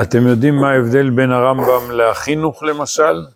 אתם 0.00 0.26
יודעים 0.26 0.54
מה 0.56 0.70
ההבדל 0.70 1.10
בין 1.10 1.32
הרמב"ם 1.32 1.90
לחינוך 1.90 2.62
למשל? 2.62 3.26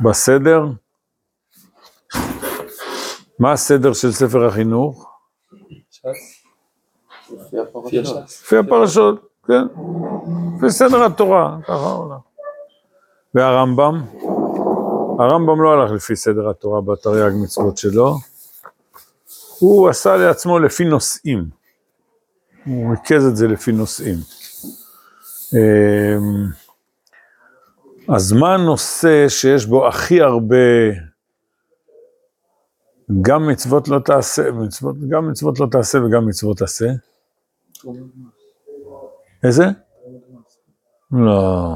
בסדר? 0.00 0.64
מה 3.38 3.52
הסדר 3.52 3.92
של 3.92 4.12
ספר 4.12 4.46
החינוך? 4.46 5.10
לפי 8.24 8.56
הפרשות, 8.58 9.28
כן. 9.46 9.62
לפי 10.56 10.70
סדר 10.70 11.04
התורה, 11.04 11.56
ככה 11.62 11.72
עולה. 11.72 12.16
והרמב"ם? 13.34 14.02
הרמב"ם 15.18 15.62
לא 15.62 15.72
הלך 15.72 15.92
לפי 15.92 16.16
סדר 16.16 16.50
התורה 16.50 16.80
בתרי"ג 16.80 17.32
מצוות 17.42 17.76
שלו, 17.76 18.14
הוא 19.58 19.88
עשה 19.88 20.16
לעצמו 20.16 20.58
לפי 20.58 20.84
נושאים. 20.84 21.44
הוא 22.64 22.90
ריכז 22.90 23.26
את 23.26 23.36
זה 23.36 23.48
לפי 23.48 23.72
נושאים. 23.72 24.16
אז 28.14 28.32
מה 28.32 28.54
הנושא 28.54 29.28
שיש 29.28 29.66
בו 29.66 29.88
הכי 29.88 30.20
הרבה, 30.20 30.56
גם 33.22 33.48
מצוות 33.48 33.88
לא 33.88 33.98
תעשה, 33.98 34.50
מצוות, 34.52 34.96
גם 35.08 35.30
מצוות 35.30 35.60
לא 35.60 35.66
תעשה 35.70 35.98
וגם 36.04 36.26
מצוות 36.26 36.62
עשה? 36.62 36.86
איזה? 39.44 39.64
לא. 41.12 41.74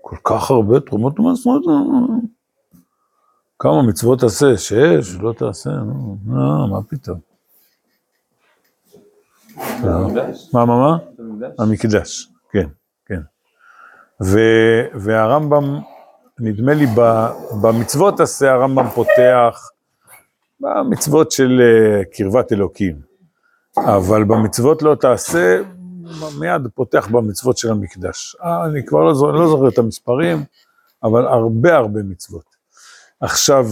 כל 0.00 0.16
כך 0.24 0.50
הרבה 0.50 0.80
תרומות 0.80 1.20
ומסורת? 1.20 1.62
כמה 3.58 3.82
מצוות 3.82 4.20
תעשה? 4.20 4.56
שש? 4.56 5.14
לא 5.20 5.32
תעשה? 5.32 5.70
לא, 6.26 6.68
מה 6.70 6.82
פתאום? 6.88 7.20
מה, 10.52 10.64
מה, 10.64 10.66
מה? 10.66 10.98
המקדש, 11.58 12.28
כן, 12.54 12.68
כן. 13.06 13.20
והרמב"ם, 14.94 15.80
נדמה 16.38 16.74
לי 16.74 16.86
במצוות 17.62 18.20
עשה, 18.20 18.52
הרמב"ם 18.52 18.88
פותח 18.88 19.70
במצוות 20.60 21.30
של 21.30 21.60
אה, 21.62 22.04
קרבת 22.04 22.52
אלוקים, 22.52 23.00
אבל 23.78 24.24
במצוות 24.24 24.82
לא 24.82 24.94
תעשה, 24.94 25.60
מיד 26.38 26.62
פותח 26.74 27.08
במצוות 27.10 27.58
של 27.58 27.70
המקדש. 27.70 28.36
אה, 28.44 28.64
אני 28.64 28.86
כבר 28.86 29.00
לא, 29.00 29.34
לא 29.34 29.48
זוכר 29.48 29.68
את 29.68 29.78
המספרים, 29.78 30.44
אבל 31.02 31.26
הרבה 31.26 31.76
הרבה 31.76 32.02
מצוות. 32.02 32.44
עכשיו, 33.20 33.66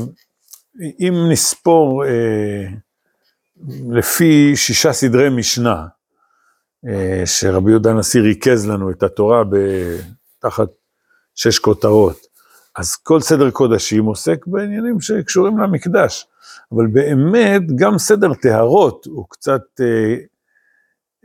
אם 0.81 1.15
נספור 1.31 2.05
אה, 2.05 2.65
לפי 3.91 4.57
שישה 4.57 4.93
סדרי 4.93 5.29
משנה, 5.31 5.87
שרבי 7.25 7.71
יהודה 7.71 7.91
הנשיא 7.91 8.21
ריכז 8.21 8.69
לנו 8.69 8.91
את 8.91 9.03
התורה 9.03 9.43
תחת 10.39 10.69
שש 11.35 11.59
כותרות, 11.59 12.17
אז 12.77 12.97
כל 12.97 13.21
סדר 13.21 13.51
קודשים 13.51 14.05
עוסק 14.05 14.47
בעניינים 14.47 15.01
שקשורים 15.01 15.59
למקדש, 15.59 16.27
אבל 16.73 16.87
באמת 16.87 17.63
גם 17.77 17.99
סדר 17.99 18.35
טהרות 18.35 19.07
הוא 19.07 19.27
קצת 19.29 19.63
אה, 19.81 20.15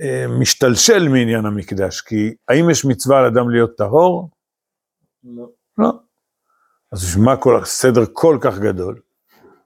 אה, 0.02 0.28
משתלשל 0.40 1.08
מעניין 1.08 1.46
המקדש, 1.46 2.02
כי 2.02 2.36
האם 2.48 2.70
יש 2.70 2.86
מצווה 2.86 3.20
על 3.20 3.26
אדם 3.26 3.50
להיות 3.50 3.78
טהור? 3.78 4.30
לא. 5.24 5.50
לא. 5.78 5.92
אז 6.92 7.04
בשביל 7.04 7.24
מה 7.24 7.38
כל 7.38 7.62
הסדר 7.62 8.02
כל 8.14 8.38
כך 8.42 8.60
גדול? 8.60 9.00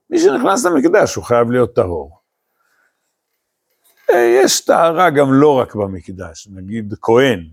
מי 0.10 0.20
שנכנס 0.20 0.66
למקדש 0.66 1.16
הוא 1.16 1.24
חייב 1.24 1.52
להיות 1.52 1.76
טהור. 1.76 2.21
אה, 4.14 4.40
יש 4.44 4.62
טהרה 4.62 5.10
גם 5.10 5.34
לא 5.34 5.60
רק 5.60 5.76
במקדש, 5.76 6.48
נגיד 6.52 6.94
כהן 7.02 7.48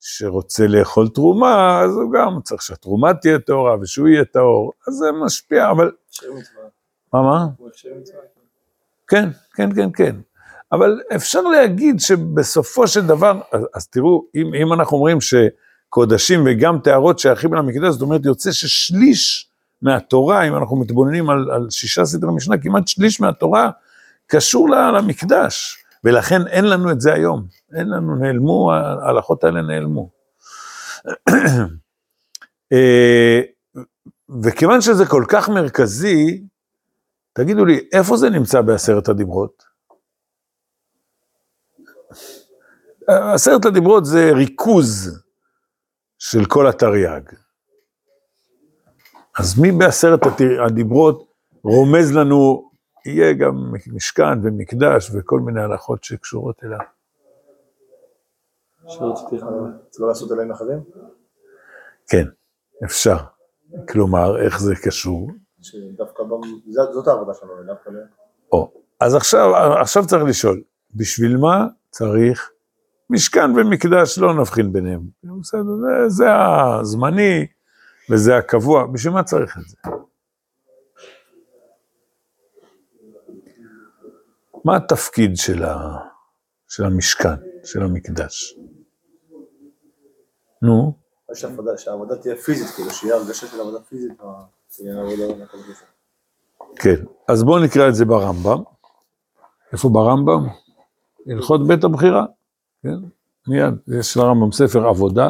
שרוצה 0.00 0.66
לאכול 0.66 1.08
תרומה, 1.08 1.80
אז 1.80 1.90
הוא 1.90 2.12
גם 2.12 2.40
צריך 2.42 2.62
שהתרומה 2.62 3.14
תהיה 3.14 3.38
טהורה 3.38 3.76
ושהוא 3.80 4.08
יהיה 4.08 4.24
טהור, 4.24 4.72
אז 4.88 4.94
זה 4.94 5.06
משפיע, 5.24 5.70
אבל... 5.70 5.90
מה, 7.12 7.22
מה? 7.22 7.46
כן, 9.08 9.28
כן, 9.54 9.74
כן, 9.74 9.88
כן. 9.94 10.16
אבל 10.72 11.00
אפשר 11.16 11.40
להגיד 11.40 12.00
שבסופו 12.00 12.88
של 12.88 13.06
דבר, 13.06 13.40
אז, 13.52 13.60
אז 13.74 13.86
תראו, 13.86 14.24
אם, 14.34 14.54
אם 14.54 14.72
אנחנו 14.72 14.96
אומרים 14.96 15.18
שקודשים 15.20 16.42
וגם 16.46 16.78
טהרות 16.84 17.18
שייכים 17.18 17.54
למקדש, 17.54 17.92
זאת 17.92 18.02
אומרת, 18.02 18.24
יוצא 18.24 18.52
ששליש 18.52 19.48
מהתורה, 19.82 20.48
אם 20.48 20.56
אנחנו 20.56 20.76
מתבוננים 20.76 21.30
על, 21.30 21.50
על 21.50 21.66
שישה 21.70 22.04
סדרי 22.04 22.30
משנה, 22.32 22.58
כמעט 22.58 22.88
שליש 22.88 23.20
מהתורה 23.20 23.70
קשור 24.26 24.70
למקדש. 24.70 25.81
ולכן 26.04 26.46
אין 26.46 26.64
לנו 26.64 26.90
את 26.90 27.00
זה 27.00 27.14
היום, 27.14 27.46
אין 27.76 27.88
לנו, 27.88 28.16
נעלמו, 28.16 28.72
ההלכות 28.72 29.44
האלה 29.44 29.62
נעלמו. 29.62 30.10
אה, 32.72 33.40
וכיוון 34.42 34.80
שזה 34.80 35.06
כל 35.06 35.24
כך 35.28 35.48
מרכזי, 35.48 36.42
תגידו 37.32 37.64
לי, 37.64 37.88
איפה 37.92 38.16
זה 38.16 38.30
נמצא 38.30 38.60
בעשרת 38.60 39.08
הדיברות? 39.08 39.72
עשרת 43.08 43.64
הדיברות 43.64 44.04
זה 44.04 44.30
ריכוז 44.34 45.22
של 46.18 46.44
כל 46.44 46.66
התרי"ג. 46.68 47.22
אז 49.38 49.58
מי 49.58 49.72
בעשרת 49.72 50.20
הדיברות 50.66 51.32
רומז 51.64 52.12
לנו 52.16 52.70
יהיה 53.06 53.32
גם 53.32 53.72
משכן 53.92 54.46
ומקדש 54.46 55.10
וכל 55.14 55.40
מיני 55.40 55.60
הלכות 55.60 56.04
שקשורות 56.04 56.64
אליו. 56.64 56.78
שרציתי 58.88 59.36
לא 59.98 60.08
לעשות 60.08 60.30
עליהם 60.30 60.52
אחרים? 60.52 60.78
כן, 62.08 62.24
אפשר. 62.84 63.16
כלומר, 63.88 64.42
איך 64.42 64.60
זה 64.60 64.74
קשור? 64.82 65.30
שדווקא, 65.60 66.22
זאת 66.92 67.08
העבודה 67.08 67.34
שלנו, 67.34 67.52
דווקא 67.66 67.90
ל... 67.90 67.94
או, 68.52 68.72
אז 69.00 69.14
עכשיו, 69.14 69.56
עכשיו 69.80 70.06
צריך 70.06 70.24
לשאול, 70.24 70.62
בשביל 70.94 71.36
מה 71.36 71.66
צריך 71.90 72.50
משכן 73.10 73.50
ומקדש, 73.56 74.18
לא 74.18 74.34
נבחין 74.34 74.72
ביניהם. 74.72 75.00
בסדר, 75.40 75.62
זה, 75.62 76.08
זה 76.08 76.26
הזמני 76.34 77.46
וזה 78.10 78.36
הקבוע, 78.36 78.86
בשביל 78.86 79.12
מה 79.12 79.22
צריך 79.22 79.58
את 79.58 79.68
זה? 79.68 79.76
מה 84.64 84.76
התפקיד 84.76 85.36
של, 85.36 85.64
ה, 85.64 85.98
של 86.68 86.84
המשכן, 86.84 87.28
של 87.64 87.82
המקדש? 87.82 88.54
נו? 90.62 90.92
שהעבודה 91.78 92.16
תהיה 92.16 92.36
פיזית, 92.36 92.68
כאילו 92.74 92.90
שיהיה 92.90 93.16
הרגשה 93.16 93.46
של 93.46 93.60
עבודה 93.60 93.80
פיזית, 93.80 94.12
כן, 96.76 97.04
אז 97.28 97.44
בואו 97.44 97.64
נקרא 97.64 97.88
את 97.88 97.94
זה 97.94 98.04
ברמב"ם. 98.04 98.62
איפה 99.72 99.88
ברמב"ם? 99.88 100.46
הלכות 101.26 101.66
בית 101.66 101.84
הבחירה, 101.84 102.24
כן? 102.82 102.96
מיד, 103.48 103.74
יש 103.98 104.16
לרמב"ם 104.16 104.52
ספר 104.52 104.86
עבודה, 104.86 105.28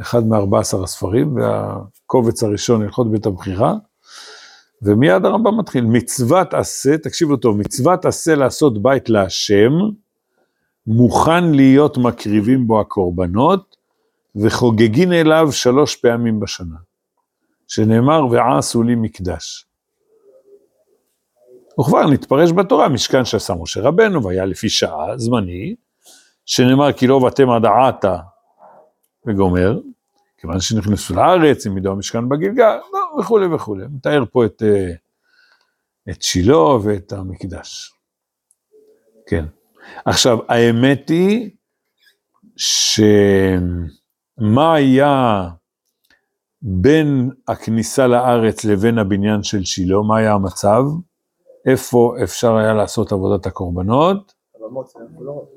אחד 0.00 0.26
מארבע 0.26 0.60
עשר 0.60 0.82
הספרים, 0.82 1.36
והקובץ 1.36 2.42
הראשון, 2.42 2.82
הלכות 2.82 3.10
בית 3.10 3.26
הבחירה, 3.26 3.74
ומיד 4.84 5.24
הרמב"ם 5.24 5.58
מתחיל, 5.58 5.84
מצוות 5.84 6.54
עשה, 6.54 6.98
תקשיבו 6.98 7.36
טוב, 7.36 7.56
מצוות 7.56 8.04
עשה 8.04 8.34
לעשות 8.34 8.82
בית 8.82 9.08
להשם, 9.08 9.72
מוכן 10.86 11.44
להיות 11.50 11.98
מקריבים 11.98 12.66
בו 12.66 12.80
הקורבנות, 12.80 13.76
וחוגגין 14.36 15.12
אליו 15.12 15.52
שלוש 15.52 15.96
פעמים 15.96 16.40
בשנה, 16.40 16.76
שנאמר 17.68 18.26
ועשו 18.30 18.82
לי 18.82 18.94
מקדש. 18.94 19.66
וכבר 21.80 22.10
נתפרש 22.10 22.52
בתורה, 22.52 22.88
משכן 22.88 23.24
שעשה 23.24 23.54
משה 23.54 23.80
רבנו, 23.80 24.24
והיה 24.24 24.44
לפי 24.44 24.68
שעה, 24.68 25.18
זמני, 25.18 25.74
שנאמר 26.46 26.92
כי 26.92 27.06
לא 27.06 27.14
ואתם 27.14 27.50
עד 27.50 27.66
עתה, 27.66 28.16
וגומר, 29.26 29.80
כיוון 30.38 30.60
שנכנסו 30.60 31.14
לארץ, 31.14 31.66
הם 31.66 31.78
ידעו 31.78 31.92
המשכן 31.92 32.28
בגלגל, 32.28 32.76
לא, 32.92 33.03
וכולי 33.20 33.46
וכולי. 33.46 33.86
מתאר 33.86 34.24
פה 34.32 34.44
את, 34.44 34.62
אה, 34.62 34.92
את 36.10 36.22
שילה 36.22 36.58
ואת 36.58 37.12
המקדש. 37.12 37.94
כן. 39.26 39.44
עכשיו, 40.04 40.38
האמת 40.48 41.08
היא 41.08 41.50
שמה 42.56 43.64
היה 44.74 45.48
בין 46.62 47.30
הכניסה 47.48 48.06
לארץ 48.06 48.64
לבין 48.64 48.98
הבניין 48.98 49.42
של 49.42 49.64
שילה, 49.64 49.98
מה 50.08 50.18
היה 50.18 50.32
המצב? 50.32 50.82
איפה 51.66 52.14
אפשר 52.22 52.56
היה 52.56 52.74
לעשות 52.74 53.12
עבודת 53.12 53.46
הקורבנות? 53.46 54.34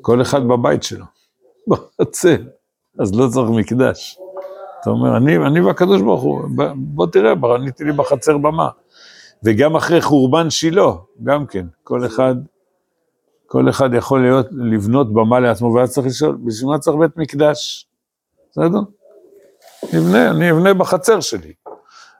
כל 0.01 0.21
אחד 0.21 0.43
בבית 0.43 0.83
שלו. 0.83 1.05
רוצה, 1.99 2.35
אז 2.99 3.15
לא 3.15 3.27
צריך 3.33 3.49
מקדש. 3.49 4.19
אתה 4.81 4.89
אומר, 4.89 5.17
אני, 5.17 5.37
אני 5.37 5.61
והקדוש 5.61 6.01
ברוך 6.01 6.21
הוא, 6.21 6.41
בוא 6.75 7.07
תראה, 7.07 7.35
בניתי 7.35 7.83
לי 7.83 7.91
בחצר 7.91 8.37
במה. 8.37 8.69
וגם 9.43 9.75
אחרי 9.75 10.01
חורבן 10.01 10.49
שילה, 10.49 10.91
גם 11.23 11.45
כן, 11.45 11.65
כל 11.83 12.05
אחד 12.05 12.35
כל 13.47 13.69
אחד 13.69 13.93
יכול 13.93 14.21
להיות, 14.21 14.45
לבנות 14.51 15.13
במה 15.13 15.39
לעצמו, 15.39 15.73
ואז 15.73 15.91
צריך 15.91 16.07
לשאול, 16.07 16.37
בשביל 16.45 16.69
מה 16.69 16.79
צריך 16.79 16.97
בית 16.97 17.17
מקדש? 17.17 17.87
בסדר? 18.51 18.79
נבנה, 19.93 20.29
אני 20.29 20.51
אבנה 20.51 20.73
בחצר 20.73 21.19
שלי. 21.19 21.53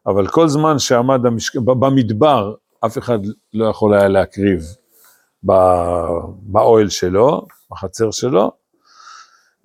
אבל 0.06 0.28
כל 0.28 0.48
זמן 0.48 0.80
שעמד 0.80 1.26
המשק... 1.26 1.56
במדבר, 1.56 2.54
אף 2.86 2.98
אחד 2.98 3.20
לא 3.54 3.66
יכול 3.66 3.94
היה 3.94 4.08
להקריב 4.08 4.62
באוהל 6.42 6.90
שלו, 6.90 7.46
בחצר 7.72 8.12
שלו, 8.12 8.52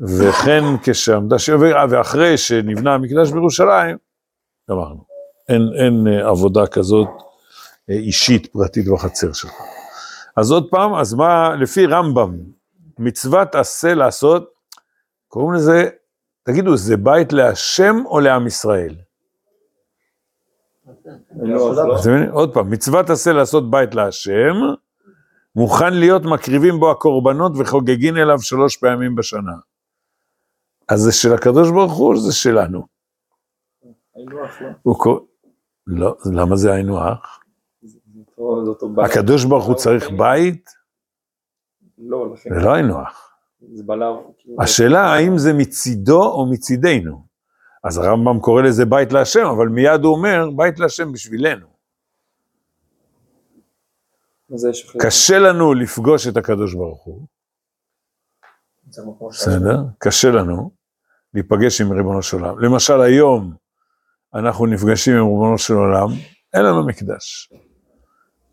וכן 0.08 0.64
כשעמדה, 0.82 1.38
ש... 1.38 1.50
ואחרי 1.90 2.38
שנבנה 2.38 2.94
המקדש 2.94 3.30
בירושלים, 3.30 3.96
גמרנו. 4.70 5.04
אין, 5.48 5.62
אין 5.78 6.06
אה, 6.06 6.28
עבודה 6.28 6.66
כזאת 6.66 7.08
אה, 7.90 7.94
אישית, 7.94 8.46
פרטית 8.46 8.88
בחצר 8.88 9.32
שלך. 9.32 9.52
אז 10.36 10.50
עוד 10.50 10.68
פעם, 10.70 10.94
אז 10.94 11.14
מה, 11.14 11.54
לפי 11.54 11.86
רמב"ם, 11.86 12.36
מצוות 12.98 13.54
עשה 13.54 13.94
לעשות, 13.94 14.52
קוראים 15.28 15.52
לזה, 15.52 15.88
תגידו, 16.42 16.76
זה 16.76 16.96
בית 16.96 17.32
להשם 17.32 17.96
או 18.06 18.20
לעם 18.20 18.46
ישראל? 18.46 18.94
עוד 22.30 22.54
פעם, 22.54 22.70
מצוות 22.70 23.10
עשה 23.10 23.32
לעשות 23.32 23.70
בית 23.70 23.94
להשם, 23.94 24.54
מוכן 25.56 25.94
להיות 25.94 26.22
מקריבים 26.22 26.80
בו 26.80 26.90
הקורבנות 26.90 27.52
וחוגגים 27.58 28.16
אליו 28.16 28.38
שלוש 28.40 28.76
פעמים 28.76 29.14
בשנה. 29.14 29.71
אז 30.88 31.00
זה 31.00 31.12
של 31.12 31.34
הקדוש 31.34 31.70
ברוך 31.70 31.92
הוא, 31.92 32.16
זה 32.16 32.32
שלנו. 32.32 32.86
הוא 34.82 34.98
קורא, 34.98 35.20
לא, 35.86 36.16
למה 36.32 36.56
זה 36.56 36.72
היינו 36.72 36.98
הך? 36.98 37.38
הקדוש 39.04 39.44
ברוך 39.44 39.64
הוא 39.64 39.74
צריך 39.74 40.10
בית? 40.18 40.70
לא, 41.98 42.32
לכן. 42.32 42.50
זה 42.54 42.60
לא 42.60 42.72
היינו 42.72 43.00
הך. 43.00 43.32
לה... 43.88 44.06
השאלה 44.58 45.00
האם 45.00 45.38
זה 45.38 45.52
מצידו 45.52 46.22
או 46.22 46.50
מצידנו. 46.50 47.26
אז 47.84 47.98
הרמב"ם 47.98 48.40
קורא 48.40 48.62
לזה 48.62 48.84
בית 48.84 49.12
להשם, 49.12 49.46
אבל 49.46 49.68
מיד 49.68 50.04
הוא 50.04 50.16
אומר, 50.16 50.50
בית 50.56 50.78
להשם 50.78 51.12
בשבילנו. 51.12 51.66
קשה 54.98 55.38
לנו 55.38 55.74
לפגוש 55.74 56.26
את 56.26 56.36
הקדוש 56.36 56.74
ברוך 56.74 57.02
הוא, 57.02 57.26
בסדר? 59.30 59.82
קשה 59.98 60.30
לנו 60.30 60.70
להיפגש 61.34 61.80
עם 61.80 61.92
ריבונו 61.92 62.22
של 62.22 62.36
עולם. 62.36 62.58
למשל 62.58 63.00
היום 63.00 63.54
אנחנו 64.34 64.66
נפגשים 64.66 65.16
עם 65.16 65.24
ריבונו 65.24 65.58
של 65.58 65.74
עולם, 65.74 66.08
אין 66.54 66.64
לנו 66.64 66.86
מקדש. 66.86 67.52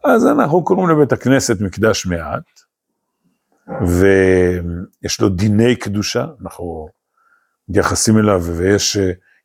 אז 0.04 0.28
אנחנו 0.28 0.64
קוראים 0.64 0.90
לבית 0.90 1.12
הכנסת 1.12 1.62
מקדש 1.62 2.06
מעט, 2.06 2.44
ויש 3.82 5.22
לו 5.22 5.30
דיני 5.30 5.76
קדושה, 5.76 6.26
אנחנו 6.42 6.90
מתייחסים 7.70 8.18
אליו, 8.18 8.42
ויש 8.42 8.98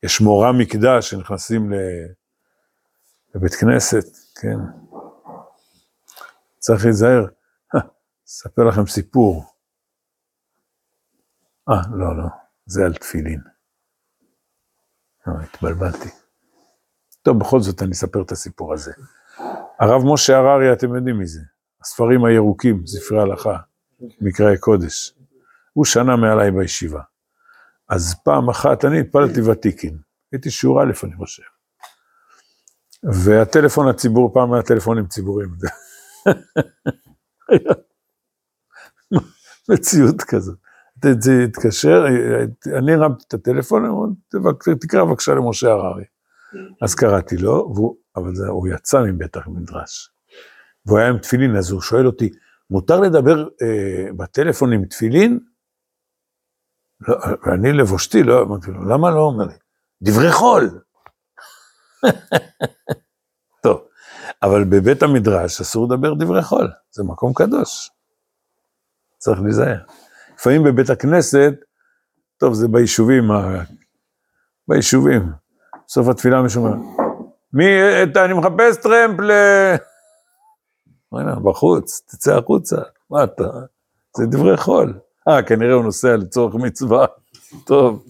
יש 0.02 0.20
מורה 0.20 0.52
מקדש 0.52 1.10
שנכנסים 1.10 1.72
לבית 3.34 3.54
כנסת, 3.54 4.04
כן. 4.40 4.58
צריך 6.58 6.84
להיזהר. 6.84 7.24
אספר 8.28 8.64
לכם 8.64 8.86
סיפור. 8.86 9.53
אה, 11.68 11.80
לא, 11.98 12.16
לא, 12.16 12.28
זה 12.66 12.84
על 12.84 12.94
תפילין. 12.94 13.40
אה, 15.28 15.32
התבלבלתי. 15.42 16.08
טוב, 17.22 17.38
בכל 17.38 17.60
זאת 17.60 17.82
אני 17.82 17.92
אספר 17.92 18.22
את 18.22 18.32
הסיפור 18.32 18.74
הזה. 18.74 18.92
הרב 19.80 20.02
משה 20.12 20.36
הררי, 20.36 20.72
אתם 20.72 20.94
יודעים 20.94 21.18
מי 21.18 21.26
זה? 21.26 21.40
הספרים 21.80 22.24
הירוקים, 22.24 22.86
ספרי 22.86 23.20
הלכה, 23.20 23.56
מקראי 24.20 24.58
קודש. 24.58 25.14
הוא 25.72 25.84
שנה 25.84 26.16
מעליי 26.16 26.50
בישיבה. 26.50 27.02
אז 27.88 28.14
פעם 28.24 28.48
אחת, 28.48 28.84
אני 28.84 29.00
התפללתי 29.00 29.40
ותיקין, 29.40 29.98
הייתי 30.32 30.50
שיעור 30.50 30.82
א', 30.82 30.92
אני 31.04 31.16
חושב. 31.16 31.42
והטלפון 33.24 33.88
הציבור, 33.88 34.34
פעם 34.34 34.52
היה 34.52 34.62
טלפונים 34.62 35.06
ציבוריים. 35.06 35.50
מציאות 39.68 40.22
כזאת. 40.22 40.63
תתקשר, 41.52 42.04
אני 42.78 42.92
הרמתי 42.94 43.24
את 43.28 43.34
הטלפון, 43.34 43.84
אמרו, 43.84 44.06
"תבק- 44.28 44.68
תקרא 44.80 45.04
בבקשה 45.04 45.34
למשה 45.34 45.70
הררי. 45.70 46.04
אז 46.82 46.94
קראתי 46.94 47.36
לו, 47.36 47.72
והוא, 47.74 47.96
אבל 48.16 48.34
זה, 48.34 48.46
הוא 48.48 48.68
יצא 48.68 49.02
מבית 49.02 49.36
המדרש. 49.36 50.10
והוא 50.86 50.98
היה 50.98 51.08
עם 51.08 51.18
תפילין, 51.18 51.56
אז 51.56 51.70
הוא 51.70 51.80
שואל 51.80 52.06
אותי, 52.06 52.30
מותר 52.70 53.00
לדבר 53.00 53.48
אה, 53.62 54.12
בטלפון 54.16 54.72
עם 54.72 54.84
תפילין? 54.84 55.38
לא, 57.08 57.16
ואני 57.46 57.72
לבושתי, 57.72 58.22
לא, 58.22 58.42
אמרתי 58.42 58.70
לו, 58.70 58.84
למה 58.84 59.10
לא? 59.10 59.20
אומר 59.20 59.44
לי, 59.44 59.54
דברי 60.02 60.32
חול. 60.32 60.80
טוב, 63.62 63.80
אבל 64.42 64.64
בבית 64.64 65.02
המדרש 65.02 65.60
אסור 65.60 65.86
לדבר 65.86 66.14
דברי 66.14 66.42
חול, 66.42 66.68
זה 66.90 67.02
מקום 67.04 67.32
קדוש. 67.34 67.90
צריך 69.18 69.40
להיזהר. 69.40 69.78
לפעמים 70.38 70.62
בבית 70.64 70.90
הכנסת, 70.90 71.54
טוב, 72.38 72.54
זה 72.54 72.68
ביישובים, 72.68 73.30
ה- 73.30 73.62
ביישובים. 74.68 75.32
בסוף 75.86 76.08
התפילה 76.08 76.42
מישהו 76.42 76.64
אומר, 76.64 76.76
מי, 77.52 77.64
את, 78.02 78.16
אני 78.16 78.32
מחפש 78.34 78.76
טרמפ 78.82 79.20
ל... 79.20 79.30
בחוץ, 81.44 82.02
תצא 82.06 82.36
החוצה, 82.38 82.76
מה 83.10 83.24
אתה? 83.24 83.48
זה 84.16 84.26
דברי 84.26 84.56
חול. 84.56 84.98
אה, 85.28 85.42
כנראה 85.42 85.74
הוא 85.74 85.84
נוסע 85.84 86.16
לצורך 86.16 86.54
מצווה. 86.54 87.06
טוב. 87.66 88.04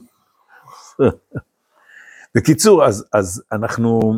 בקיצור, 2.37 2.85
אז, 2.85 3.05
אז 3.13 3.43
אנחנו, 3.53 4.15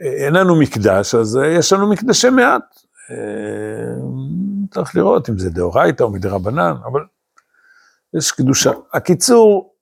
אין 0.00 0.34
לנו 0.34 0.60
מקדש, 0.60 1.14
אז 1.14 1.36
אה, 1.36 1.46
יש 1.46 1.72
לנו 1.72 1.90
מקדשי 1.90 2.30
מעט. 2.30 2.62
צריך 4.70 4.96
לראות 4.96 5.28
אם 5.28 5.38
זה 5.38 5.50
דאורייתא 5.50 6.02
או 6.02 6.10
מדרבנן, 6.10 6.74
אבל 6.84 7.00
יש 8.14 8.32
קדושה. 8.32 8.70
הקיצור, 8.92 9.74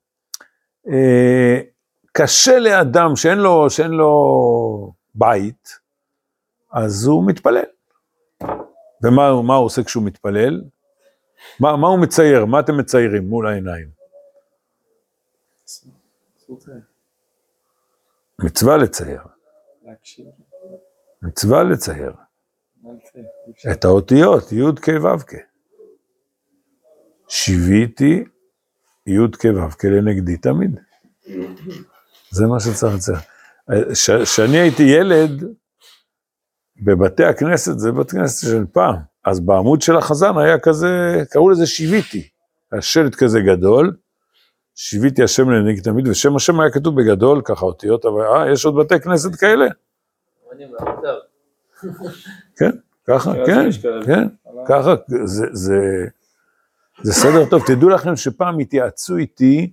אה, 0.88 1.60
קשה 2.12 2.58
לאדם 2.58 3.16
שאין 3.16 3.38
לו, 3.38 3.70
שאין 3.70 3.90
לו 3.90 4.92
בית, 5.14 5.78
אז 6.72 7.06
הוא 7.06 7.26
מתפלל. 7.26 7.64
ומה 9.02 9.42
מה 9.42 9.54
הוא 9.54 9.64
עושה 9.64 9.84
כשהוא 9.84 10.04
מתפלל? 10.04 10.62
מה, 11.60 11.76
מה 11.76 11.88
הוא 11.88 11.98
מצייר? 11.98 12.44
מה 12.44 12.60
אתם 12.60 12.76
מציירים 12.76 13.28
מול 13.28 13.46
העיניים? 13.46 13.88
מצווה 18.38 18.76
לצייר. 18.76 19.22
מצווה 21.22 21.62
לצייר. 21.62 22.12
מה 22.12 22.12
זה? 22.12 22.16
אי 22.16 22.16
אפשר. 22.16 22.77
את 23.72 23.84
האותיות, 23.84 24.52
י' 24.52 24.64
כ'. 24.82 24.90
שיוויתי 27.28 28.24
י' 29.06 29.28
כ' 29.78 29.84
לנגדי 29.84 30.36
תמיד. 30.36 30.80
זה 32.30 32.46
מה 32.46 32.60
שצריך 32.60 32.94
לצייר. 32.94 33.18
כשאני 34.24 34.58
הייתי 34.58 34.82
ילד, 34.82 35.44
בבתי 36.84 37.24
הכנסת, 37.24 37.78
זה 37.78 37.92
בית 37.92 38.10
כנסת 38.10 38.48
של 38.48 38.64
פעם, 38.72 38.96
אז 39.24 39.40
בעמוד 39.40 39.82
של 39.82 39.96
החזן 39.96 40.38
היה 40.38 40.58
כזה, 40.58 41.22
קראו 41.30 41.50
לזה 41.50 41.66
שיוויתי. 41.66 42.28
היה 42.72 42.82
שלט 42.82 43.14
כזה 43.14 43.40
גדול, 43.40 43.96
שיוויתי 44.74 45.22
השם 45.22 45.50
לנגד 45.50 45.82
תמיד, 45.82 46.08
ושם 46.08 46.36
השם 46.36 46.60
היה 46.60 46.70
כתוב 46.70 47.00
בגדול, 47.00 47.42
ככה 47.44 47.66
אותיות, 47.66 48.04
אבל 48.04 48.22
אה, 48.22 48.52
יש 48.52 48.64
עוד 48.64 48.74
בתי 48.76 49.00
כנסת 49.00 49.34
כאלה? 49.34 49.66
כן, 52.56 52.70
ככה, 53.06 53.32
כן, 53.46 53.70
כן. 53.82 54.04
כן, 54.06 54.28
ככה, 54.68 54.94
זה, 55.24 55.46
זה, 55.52 55.78
זה 57.02 57.12
סדר 57.12 57.50
טוב. 57.50 57.62
תדעו 57.66 57.88
לכם 57.88 58.16
שפעם 58.16 58.58
התייעצו 58.58 59.16
איתי, 59.16 59.72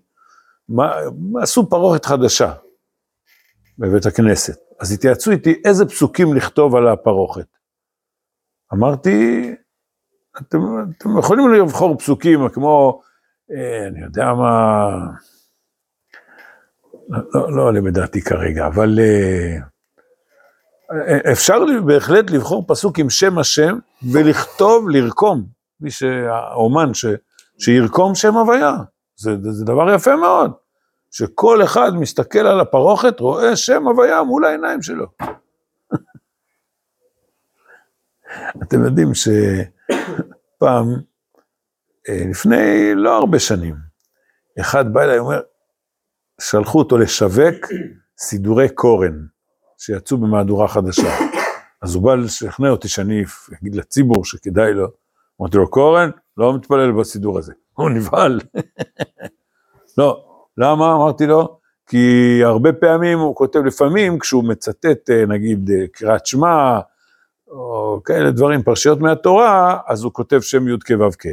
מה, 0.70 0.96
עשו 1.42 1.70
פרוכת 1.70 2.06
חדשה 2.06 2.54
בבית 3.78 4.06
הכנסת. 4.06 4.58
אז 4.80 4.92
התייעצו 4.92 5.32
איתי 5.32 5.62
איזה 5.66 5.86
פסוקים 5.86 6.34
לכתוב 6.34 6.76
על 6.76 6.88
הפרוכת. 6.88 7.48
אמרתי, 8.74 9.52
אתם, 10.38 10.58
אתם 10.98 11.20
יכולים 11.20 11.54
לבחור 11.54 11.98
פסוקים 11.98 12.50
כמו, 12.50 13.02
אה, 13.52 13.88
אני 13.88 14.04
יודע 14.04 14.34
מה, 14.34 14.90
לא, 17.10 17.20
לא, 17.34 17.56
לא 17.56 17.62
עולה 17.62 17.82
בדעתי 17.82 18.22
כרגע, 18.22 18.68
אבל 18.68 19.00
אה, 19.00 19.58
אפשר 21.32 21.60
בהחלט 21.86 22.32
לבחור 22.32 22.64
פסוק 22.68 23.00
עם 23.00 23.10
שם 23.10 23.38
השם 23.38 23.78
ולכתוב, 24.12 24.90
לרקום, 24.90 25.46
מי 25.82 25.92
שהאומן 25.92 26.94
ש, 26.94 27.06
שירקום 27.58 28.16
שם 28.16 28.34
הוויה, 28.34 28.74
זה, 29.16 29.32
זה, 29.42 29.52
זה 29.52 29.66
דבר 29.66 29.96
יפה 29.96 30.16
מאוד, 30.16 30.52
שכל 31.12 31.64
אחד 31.64 31.92
מסתכל 31.96 32.40
על 32.40 32.60
הפרוכת, 32.60 33.20
רואה 33.20 33.56
שם 33.56 33.88
הוויה 33.88 34.24
מול 34.24 34.46
העיניים 34.46 34.82
שלו. 34.82 35.06
אתם 38.64 38.86
יודעים 38.86 39.12
פעם, 40.58 40.86
אה, 42.10 42.24
לפני 42.30 42.92
לא 42.96 43.18
הרבה 43.18 43.40
שנים, 43.40 43.76
אחד 44.60 44.94
בא 44.94 45.04
אליי, 45.04 45.20
אומר, 45.20 45.42
שלחו 46.42 46.80
אותו 46.80 46.98
לשווק 46.98 47.56
סידורי 48.18 48.70
קורן, 48.70 49.26
שיצאו 49.78 50.18
במהדורה 50.18 50.68
חדשה. 50.68 51.18
אז 51.82 51.96
הוא 51.96 52.04
בא 52.04 52.16
לשכנע 52.16 52.70
אותי 52.70 52.88
שאני 52.88 53.24
אגיד 53.62 53.76
לציבור 53.76 54.26
שכדאי 54.26 54.74
לו. 54.74 54.88
אמרתי 55.42 55.58
לו, 55.58 55.70
קורן, 55.70 56.10
לא 56.38 56.56
מתפלל 56.56 56.92
בסידור 56.92 57.40
הזה. 57.40 57.54
הוא 57.74 57.90
נבהל. 57.90 58.40
לא, 59.98 60.26
למה? 60.58 60.94
אמרתי 60.94 61.26
לו, 61.26 61.60
כי 61.88 62.40
הרבה 62.44 62.74
פעמים 62.74 63.20
הוא 63.20 63.36
כותב 63.36 63.60
לפעמים, 63.60 64.20
כשהוא 64.20 64.44
מצטט 64.44 65.10
אה, 65.10 65.26
נגיד 65.26 65.70
אה, 65.70 65.88
קריאת 65.92 66.26
שמע, 66.26 66.80
או 67.48 68.02
כאלה 68.06 68.32
דברים, 68.32 68.64
פרשיות 68.64 69.00
מהתורה, 69.00 69.78
אז 69.88 70.04
הוא 70.04 70.14
כותב 70.14 70.42
שם 70.42 70.68
י' 70.68 70.78
כו' 70.88 71.10
כ'. 71.20 71.26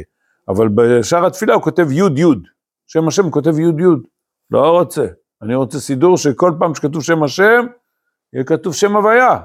אבל 0.47 0.67
בשאר 0.67 1.25
התפילה 1.25 1.53
הוא 1.53 1.63
כותב 1.63 1.91
י' 1.91 2.21
י', 2.21 2.25
שם 2.87 3.07
השם 3.07 3.23
הוא 3.23 3.31
כותב 3.31 3.59
י' 3.59 3.63
י'. 3.63 3.85
לא 4.51 4.79
רוצה, 4.79 5.05
אני 5.41 5.55
רוצה 5.55 5.79
סידור 5.79 6.17
שכל 6.17 6.51
פעם 6.59 6.75
שכתוב 6.75 7.03
שם 7.03 7.23
השם, 7.23 7.65
יהיה 8.33 8.43
כתוב 8.43 8.73
שם 8.73 8.95
הוויה. 8.95 9.39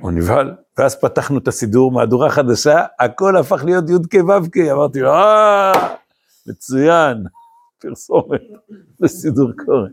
הוא 0.00 0.12
נבהל, 0.12 0.54
ואז 0.78 1.00
פתחנו 1.00 1.38
את 1.38 1.48
הסידור, 1.48 1.92
מהדורה 1.92 2.30
חדשה, 2.30 2.84
הכל 2.98 3.36
הפך 3.36 3.64
להיות 3.64 3.84
י' 3.90 4.18
כו' 4.18 4.50
כ', 4.52 4.56
אמרתי 4.72 5.00
לו, 5.00 5.10
אה, 5.10 5.96
מצוין, 6.46 7.24
פרסומת 7.78 8.40
לסידור 9.00 9.50
קורן. 9.64 9.92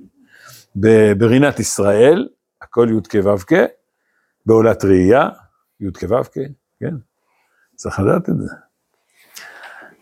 ב- 0.76 1.14
ברינת 1.18 1.60
ישראל, 1.60 2.30
הכל 2.62 2.88
י' 2.92 3.22
כו' 3.22 3.38
כ', 3.48 3.54
בעולת 4.46 4.86
ראייה, 4.86 5.30
י' 5.80 5.92
כו' 5.92 6.24
כ', 6.24 6.38
כן, 6.80 6.96
צריך 7.76 8.00
לדעת 8.00 8.30
את 8.30 8.36
זה. 8.38 8.56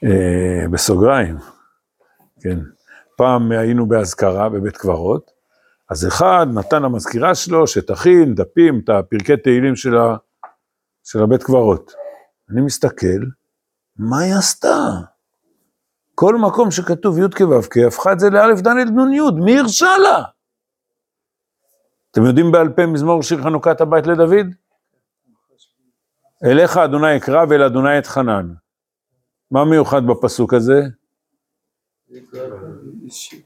אה, 0.04 0.68
בסוגריים, 0.72 1.36
כן. 2.42 2.60
פעם 3.18 3.52
היינו 3.52 3.86
באזכרה 3.86 4.50
בבית 4.50 4.78
קברות, 4.78 5.32
אז 5.90 6.08
אחד 6.08 6.46
נתן 6.54 6.84
למזכירה 6.84 7.36
שלו 7.36 7.68
שתכין 7.68 8.36
דפים, 8.36 8.82
את 8.84 8.90
הפרקי 8.90 9.38
תהילים 9.38 9.76
של, 9.76 9.98
ה, 9.98 10.18
של 11.04 11.24
הבית 11.24 11.44
קברות. 11.44 11.92
אני 12.50 12.62
מסתכל, 12.62 13.22
מה 13.98 14.20
היא 14.20 14.34
עשתה? 14.34 14.78
כל 16.16 16.36
מקום 16.36 16.72
שכתוב 16.72 17.20
י' 17.20 17.38
כו' 17.38 17.62
כ', 17.72 17.78
הפכה 17.88 18.12
את 18.12 18.20
זה 18.20 18.30
לאלף 18.30 18.60
ד' 18.62 18.68
נ' 18.68 19.14
י', 19.14 19.44
מי 19.46 19.60
הרשה 19.60 19.98
לה? 20.04 20.24
אתם 22.12 22.26
יודעים 22.26 22.52
בעל 22.52 22.70
פה 22.70 22.86
מזמור 22.86 23.24
שיר 23.24 23.44
חנוכת 23.44 23.82
הבית 23.82 24.08
לדוד? 24.08 24.48
אליך 26.46 26.78
אדוני 26.78 27.18
אקרא 27.18 27.46
ואל 27.50 27.64
אדוני 27.64 28.00
אתחנן. 28.00 28.54
מה 29.52 29.66
מיוחד 29.66 30.02
בפסוק 30.08 30.54
הזה? 30.54 30.82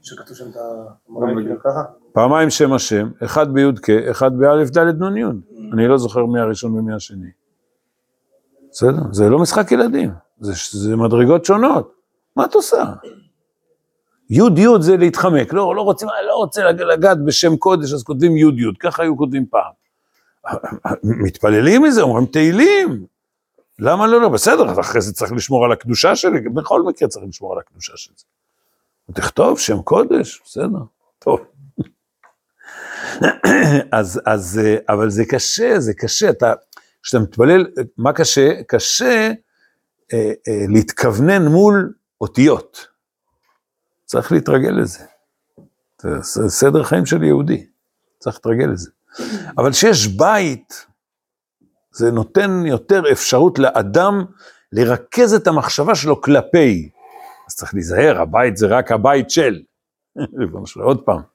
שכתוב 0.02 0.36
שם 0.36 0.50
את 0.50 1.60
ככה? 1.64 2.03
פעמיים 2.14 2.50
שם 2.50 2.72
השם, 2.72 3.10
אחד 3.24 3.52
בי"ק, 3.54 3.90
אחד 3.90 4.38
באלף 4.38 4.70
ד' 4.70 5.02
נ' 5.02 5.16
י'. 5.16 5.24
אני 5.72 5.88
לא 5.88 5.98
זוכר 5.98 6.26
מי 6.26 6.40
הראשון 6.40 6.78
ומי 6.78 6.94
השני. 6.94 7.30
בסדר? 8.70 9.02
זה 9.12 9.28
לא 9.28 9.38
משחק 9.38 9.72
ילדים, 9.72 10.10
זה, 10.40 10.52
זה 10.78 10.96
מדרגות 10.96 11.44
שונות. 11.44 11.94
מה 12.36 12.44
את 12.44 12.54
עושה? 12.54 12.84
י' 14.30 14.40
י' 14.56 14.66
זה 14.80 14.96
להתחמק, 14.96 15.52
לא, 15.52 15.74
לא 15.76 15.82
רוצים, 15.82 16.08
לא 16.28 16.34
רוצה 16.34 16.64
לג- 16.64 16.82
לגעת 16.82 17.24
בשם 17.24 17.56
קודש, 17.56 17.92
אז 17.92 18.02
כותבים 18.02 18.36
י' 18.36 18.40
י', 18.40 18.74
ככה 18.80 19.02
היו 19.02 19.16
כותבים 19.16 19.46
פעם. 19.50 19.72
מתפללים 21.04 21.82
מזה, 21.82 22.02
אומרים 22.02 22.26
תהילים. 22.26 23.06
למה 23.78 24.06
לא, 24.06 24.20
לא, 24.20 24.28
בסדר, 24.28 24.80
אחרי 24.80 25.00
זה 25.00 25.12
צריך 25.12 25.32
לשמור 25.32 25.64
על 25.64 25.72
הקדושה 25.72 26.16
שלי, 26.16 26.40
בכל 26.40 26.82
מקרה 26.82 27.08
צריך 27.08 27.24
לשמור 27.28 27.52
על 27.52 27.58
הקדושה 27.58 27.92
של 27.96 28.10
זה. 28.16 28.24
תכתוב 29.12 29.58
שם 29.58 29.82
קודש, 29.82 30.42
בסדר, 30.44 30.78
טוב. 31.18 31.40
אז, 33.92 34.20
אז, 34.26 34.60
אה, 34.64 34.76
אבל 34.88 35.10
זה 35.10 35.24
קשה, 35.24 35.80
זה 35.80 35.94
קשה, 35.94 36.30
אתה, 36.30 36.52
כשאתה 37.02 37.22
מתפלל, 37.22 37.66
מה 37.98 38.12
קשה? 38.12 38.62
קשה 38.66 39.30
אה, 40.12 40.32
אה, 40.48 40.64
להתכוונן 40.68 41.46
מול 41.46 41.92
אותיות. 42.20 42.86
צריך 44.04 44.32
להתרגל 44.32 44.70
לזה. 44.70 45.04
זה 46.02 46.48
סדר 46.48 46.82
חיים 46.82 47.06
של 47.06 47.22
יהודי, 47.22 47.66
צריך 48.18 48.36
להתרגל 48.36 48.72
לזה. 48.72 48.90
אבל 49.58 49.72
כשיש 49.72 50.06
בית, 50.06 50.86
זה 51.92 52.10
נותן 52.10 52.66
יותר 52.66 53.12
אפשרות 53.12 53.58
לאדם 53.58 54.24
לרכז 54.72 55.34
את 55.34 55.46
המחשבה 55.46 55.94
שלו 55.94 56.20
כלפי. 56.22 56.90
אז 57.48 57.54
צריך 57.54 57.74
להיזהר, 57.74 58.20
הבית 58.20 58.56
זה 58.56 58.66
רק 58.66 58.92
הבית 58.92 59.30
של. 59.30 59.62
עוד 60.76 61.04
פעם. 61.04 61.33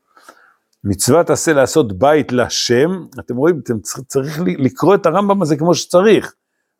מצוות 0.83 1.29
עשה 1.29 1.53
לעשות 1.53 1.97
בית 1.97 2.31
לשם, 2.31 2.89
אתם 3.19 3.35
רואים, 3.35 3.59
אתם 3.63 3.79
צריך, 3.79 4.03
צריך 4.07 4.39
לקרוא 4.45 4.95
את 4.95 5.05
הרמב"ם 5.05 5.41
הזה 5.41 5.57
כמו 5.57 5.75
שצריך. 5.75 6.33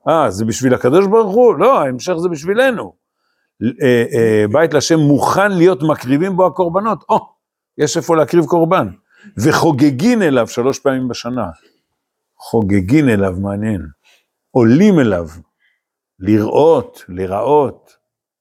אה, 0.08 0.32
זה 0.32 0.46
בשביל 0.46 0.74
הקדוש 0.74 1.08
ברוך 1.08 1.36
הוא? 1.36 1.56
לא, 1.56 1.80
ההמשך 1.80 2.14
זה 2.14 2.30
בשבילנו. 2.30 2.94
אה, 3.82 4.04
אה, 4.14 4.46
בית 4.52 4.74
לשם 4.74 5.00
מוכן 5.00 5.52
להיות 5.52 5.84
מקריבים 5.84 6.36
בו 6.36 6.46
הקורבנות. 6.46 7.04
או, 7.10 7.20
יש 7.78 7.98
איפה 7.98 8.16
להקריב 8.16 8.46
קורבן. 8.46 8.88
וחוגגין 9.38 10.22
אליו 10.22 10.48
שלוש 10.48 10.80
פעמים 10.80 11.08
בשנה. 11.08 11.50
חוגגין 12.38 13.10
אליו, 13.10 13.34
מעניין. 13.42 13.82
עולים 14.52 15.00
אליו. 15.00 15.28
לראות, 16.20 17.06
לראות. 17.10 17.96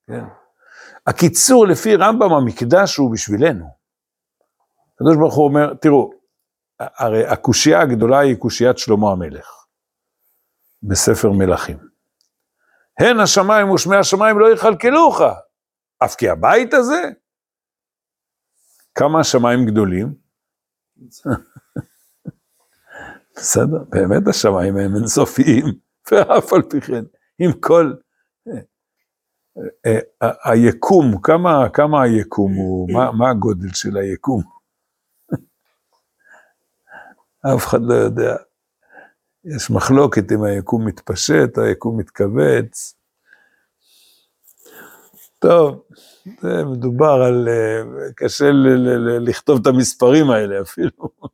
כן. 0.07 0.23
הקיצור, 1.07 1.67
לפי 1.67 1.95
רמב"ם, 1.95 2.33
המקדש 2.33 2.97
הוא 2.97 3.11
בשבילנו. 3.11 3.78
הקדוש 4.99 5.17
ברוך 5.17 5.35
הוא 5.35 5.45
אומר, 5.45 5.73
תראו, 5.73 6.11
הרי 6.79 7.27
הקושייה 7.27 7.81
הגדולה 7.81 8.19
היא 8.19 8.35
קושיית 8.35 8.77
שלמה 8.77 9.11
המלך, 9.11 9.65
בספר 10.83 11.31
מלכים. 11.31 11.77
הן 12.99 13.19
השמיים 13.19 13.69
ושמי 13.69 13.95
השמיים 13.95 14.39
לא 14.39 14.53
יכלכלוך, 14.53 15.21
אף 16.03 16.15
כי 16.15 16.29
הבית 16.29 16.73
הזה, 16.73 17.01
כמה 18.95 19.19
השמיים 19.19 19.65
גדולים? 19.65 20.13
בסדר, 23.35 23.83
באמת 23.89 24.27
השמיים 24.27 24.77
הם 24.77 24.95
אינסופיים, 24.95 25.65
ואף 26.11 26.53
על 26.53 26.61
פי 26.69 26.81
כן, 26.81 27.03
עם 27.39 27.51
כל... 27.59 27.93
אה, 29.85 29.99
ה- 30.21 30.51
היקום, 30.51 31.21
כמה, 31.73 32.03
היקום 32.03 32.53
הוא, 32.53 32.89
מה 33.17 33.29
הגודל 33.29 33.73
של 33.73 33.97
היקום? 33.97 34.58
אף 37.45 37.65
אחד 37.67 37.79
לא 37.81 37.93
יודע. 37.93 38.35
יש 39.45 39.71
מחלוקת 39.71 40.31
אם 40.31 40.43
היקום 40.43 40.87
מתפשט, 40.87 41.57
היקום 41.57 41.97
מתכווץ. 41.99 42.93
טוב, 45.39 45.83
זה 46.41 46.63
מדובר 46.65 47.11
על, 47.27 47.47
אה, 47.49 47.81
קשה 48.15 48.45
ל- 48.51 48.67
ל- 48.67 49.09
ל- 49.09 49.29
לכתוב 49.29 49.59
את 49.61 49.67
המספרים 49.67 50.29
האלה 50.29 50.61
אפילו. 50.61 50.91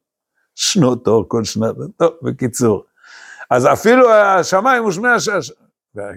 שנות 0.55 1.07
אור 1.07 1.25
כל 1.27 1.43
שנת, 1.43 1.75
טוב, 1.97 2.11
בקיצור. 2.23 2.85
אז 3.51 3.67
אפילו 3.73 4.11
השמיים 4.13 4.85
ושמי 4.85 5.09
השמיים, 5.09 5.59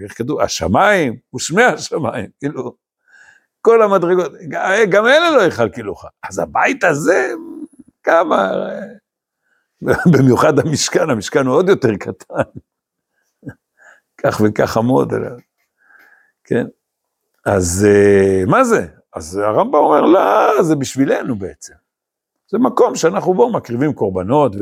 איך 0.03 0.17
כתוב? 0.17 0.39
השמיים 0.41 1.17
ושמי 1.35 1.63
השמיים, 1.63 2.29
כאילו, 2.39 2.75
כל 3.61 3.81
המדרגות, 3.81 4.31
גם 4.89 5.05
אלה 5.05 5.31
לא 5.31 5.41
יכלכלוך. 5.41 6.05
אז 6.29 6.39
הבית 6.39 6.83
הזה, 6.83 7.31
כמה, 8.03 8.51
במיוחד 10.13 10.59
המשכן, 10.59 11.09
המשכן 11.09 11.45
הוא 11.45 11.55
עוד 11.55 11.69
יותר 11.69 11.95
קטן. 11.95 12.35
כך 14.21 14.41
וכך 14.45 14.77
עמוד. 14.77 15.13
כן? 16.43 16.65
אז 17.45 17.87
אה, 17.89 18.43
מה 18.47 18.63
זה? 18.63 18.87
אז 19.15 19.37
הרמב"ם 19.37 19.75
אומר, 19.75 20.01
לא, 20.01 20.63
זה 20.63 20.75
בשבילנו 20.75 21.35
בעצם. 21.35 21.73
זה 22.51 22.57
מקום 22.57 22.95
שאנחנו 22.95 23.33
בו 23.33 23.51
מקריבים 23.51 23.93
קורבנות, 23.93 24.55
ו... 24.55 24.59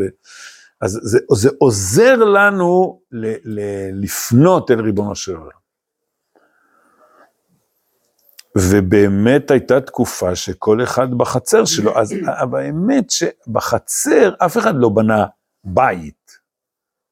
אז 0.81 0.99
זה, 1.03 1.19
זה 1.33 1.49
עוזר 1.57 2.15
לנו 2.15 3.01
ל, 3.11 3.33
ל, 3.43 3.59
לפנות 4.03 4.71
אל 4.71 4.81
ריבונו 4.81 5.15
של 5.15 5.35
עולם. 5.35 5.66
ובאמת 8.57 9.51
הייתה 9.51 9.81
תקופה 9.81 10.35
שכל 10.35 10.83
אחד 10.83 11.13
בחצר 11.13 11.65
שלו, 11.65 11.99
אז 11.99 12.13
האמת 12.57 13.09
שבחצר 13.09 14.33
אף 14.45 14.57
אחד 14.57 14.73
לא 14.75 14.89
בנה 14.89 15.25
בית, 15.63 16.31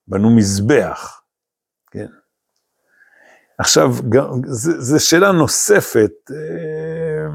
בנו 0.08 0.36
מזבח, 0.36 1.22
כן? 1.92 2.08
עכשיו, 3.58 3.90
גם, 4.10 4.42
זה 4.80 5.00
שאלה 5.00 5.32
נוספת, 5.32 6.12
אה, 6.32 7.28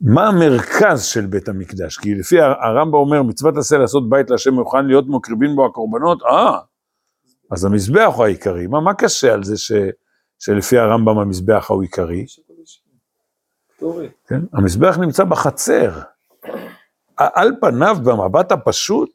מה 0.00 0.28
המרכז 0.28 1.04
של 1.04 1.26
בית 1.26 1.48
המקדש? 1.48 1.98
כי 1.98 2.14
לפי 2.14 2.40
הרמב"ם 2.40 2.94
אומר, 2.94 3.22
מצוות 3.22 3.56
עשה 3.56 3.78
לעשות 3.78 4.08
בית 4.08 4.30
להשם 4.30 4.54
מוכן 4.54 4.86
להיות 4.86 5.04
מקריבין 5.08 5.56
בו 5.56 5.66
הקורבנות, 5.66 6.22
אה, 6.22 6.58
אז 7.50 7.64
המזבח 7.64 8.12
הוא 8.16 8.24
העיקרי. 8.24 8.66
מה, 8.66 8.80
מה 8.80 8.94
קשה 8.94 9.32
על 9.32 9.44
זה 9.44 9.56
ש, 9.56 9.72
שלפי 10.38 10.78
הרמב"ם 10.78 11.18
המזבח 11.18 11.70
הוא 11.70 11.82
עיקרי? 11.82 12.26
כן? 14.26 14.40
המזבח 14.52 14.98
נמצא 14.98 15.24
בחצר. 15.24 16.00
על 17.16 17.52
פניו, 17.60 17.96
במבט 18.04 18.52
הפשוט, 18.52 19.10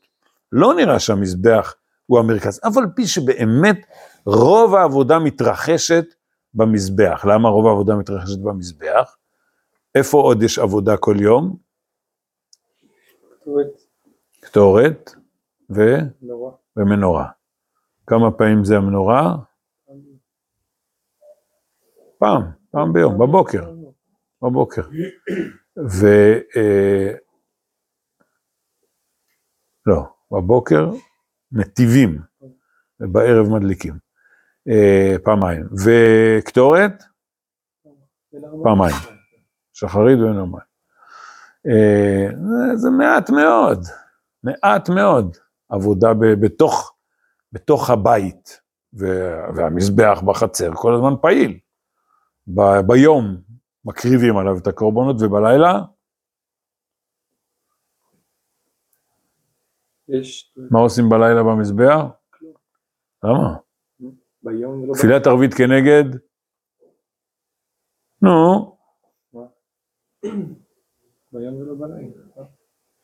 לא 0.52 0.74
נראה 0.74 1.00
שהמזבח 1.00 1.76
הוא 2.06 2.20
המרכז, 2.20 2.60
אף 2.68 2.78
על 2.78 2.86
פי 2.96 3.08
שבאמת 3.08 3.86
רוב 4.26 4.76
העבודה 4.76 5.20
מתרחשת 5.20 6.06
במזבח. 6.54 7.26
למה 7.26 7.50
רוב 7.50 7.68
העבודה 7.68 7.96
מתרחשת 7.96 8.40
במזבח? 8.40 9.16
איפה 9.96 10.18
עוד 10.18 10.44
יש 10.44 10.60
עבודה 10.60 10.98
כל 10.98 11.16
יום? 11.20 11.58
קטורת. 13.42 13.68
קטורת 14.40 15.16
ו... 15.70 15.82
נורא. 16.22 16.52
ומנורה. 16.78 17.28
כמה 18.08 18.32
פעמים 18.32 18.64
זה 18.64 18.78
המנורה? 18.78 19.36
פעם, 22.20 22.42
פעם 22.72 22.94
ביום, 22.94 23.14
בבוקר, 23.20 23.74
בבוקר. 24.42 24.82
ו... 25.90 26.06
אה, 26.58 27.14
לא, 29.86 30.04
בבוקר 30.32 30.90
נתיבים, 31.52 32.18
ובערב 33.00 33.48
מדליקים. 33.50 33.94
אה, 34.70 35.16
פעמיים. 35.24 35.66
וקטורת? 35.86 37.04
פעמיים. 38.64 38.96
שחרית 39.74 40.20
ונאמן. 40.20 40.60
אה, 41.68 42.28
זה- 42.76 42.90
מעט 42.90 43.30
מאוד, 43.30 43.80
מעט 44.44 44.90
מאוד 44.90 45.38
עבודה 45.70 46.10
בתוך, 46.42 46.96
בתוך 47.54 47.90
הבית, 47.90 48.62
וה- 48.94 49.50
והמזבח 49.56 50.22
בחצר 50.26 50.72
כל 50.76 50.94
הזמן 50.96 51.14
פעיל. 51.22 51.60
ב- 52.56 52.82
ביום 52.88 53.42
מקריבים 53.86 54.38
עליו 54.38 54.58
את 54.58 54.68
הקורבנות, 54.68 55.16
ובלילה, 55.22 55.74
יש 60.08 60.56
מה 60.72 60.80
עושים 60.80 61.10
בלילה 61.10 61.44
במזבח? 61.44 62.02
כלום. 62.30 62.54
למה? 63.24 63.58
ביום 64.44 64.94
תפילת 64.94 65.28
ערבית 65.28 65.54
כנגד? 65.54 66.18
נו, 68.22 68.78
ביום 71.32 71.56
ולא 71.56 71.74
בלילה. 71.80 72.46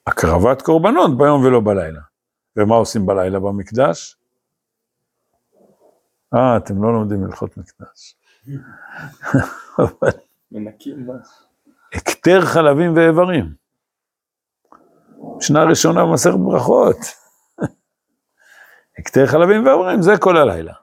הקרבת 0.07 0.61
קורבנות 0.61 1.17
ביום 1.17 1.45
ולא 1.45 1.61
בלילה. 1.65 2.01
ומה 2.57 2.75
עושים 2.75 3.05
בלילה 3.05 3.39
במקדש? 3.39 4.17
אה, 6.35 6.57
אתם 6.57 6.83
לא 6.83 6.93
לומדים 6.93 7.23
הלכות 7.23 7.57
מקדש. 7.57 8.15
אבל 9.79 10.11
מנקים 10.51 11.07
מה? 11.07 11.13
הקטר 11.93 12.41
חלבים 12.41 12.95
ואיברים. 12.95 13.53
משנה 15.37 15.63
ראשונה 15.63 16.05
במסכת 16.05 16.33
ברכות. 16.33 16.97
הקטר 18.99 19.25
חלבים 19.25 19.65
ואיברים, 19.65 20.01
זה 20.01 20.17
כל 20.17 20.37
הלילה. 20.37 20.73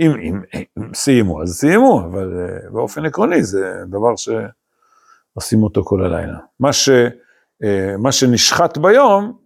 אם, 0.00 0.10
אם, 0.10 0.42
אם 0.78 0.94
סיימו, 0.94 1.42
אז 1.42 1.54
סיימו, 1.54 2.04
אבל 2.04 2.32
אה, 2.36 2.70
באופן 2.70 3.06
עקרוני 3.06 3.42
זה 3.42 3.82
דבר 3.86 4.14
שעושים 4.16 5.62
אותו 5.62 5.84
כל 5.84 6.04
הלילה. 6.04 6.38
מה, 6.60 6.72
ש, 6.72 6.88
אה, 7.64 7.96
מה 7.98 8.12
שנשחט 8.12 8.78
ביום, 8.78 9.38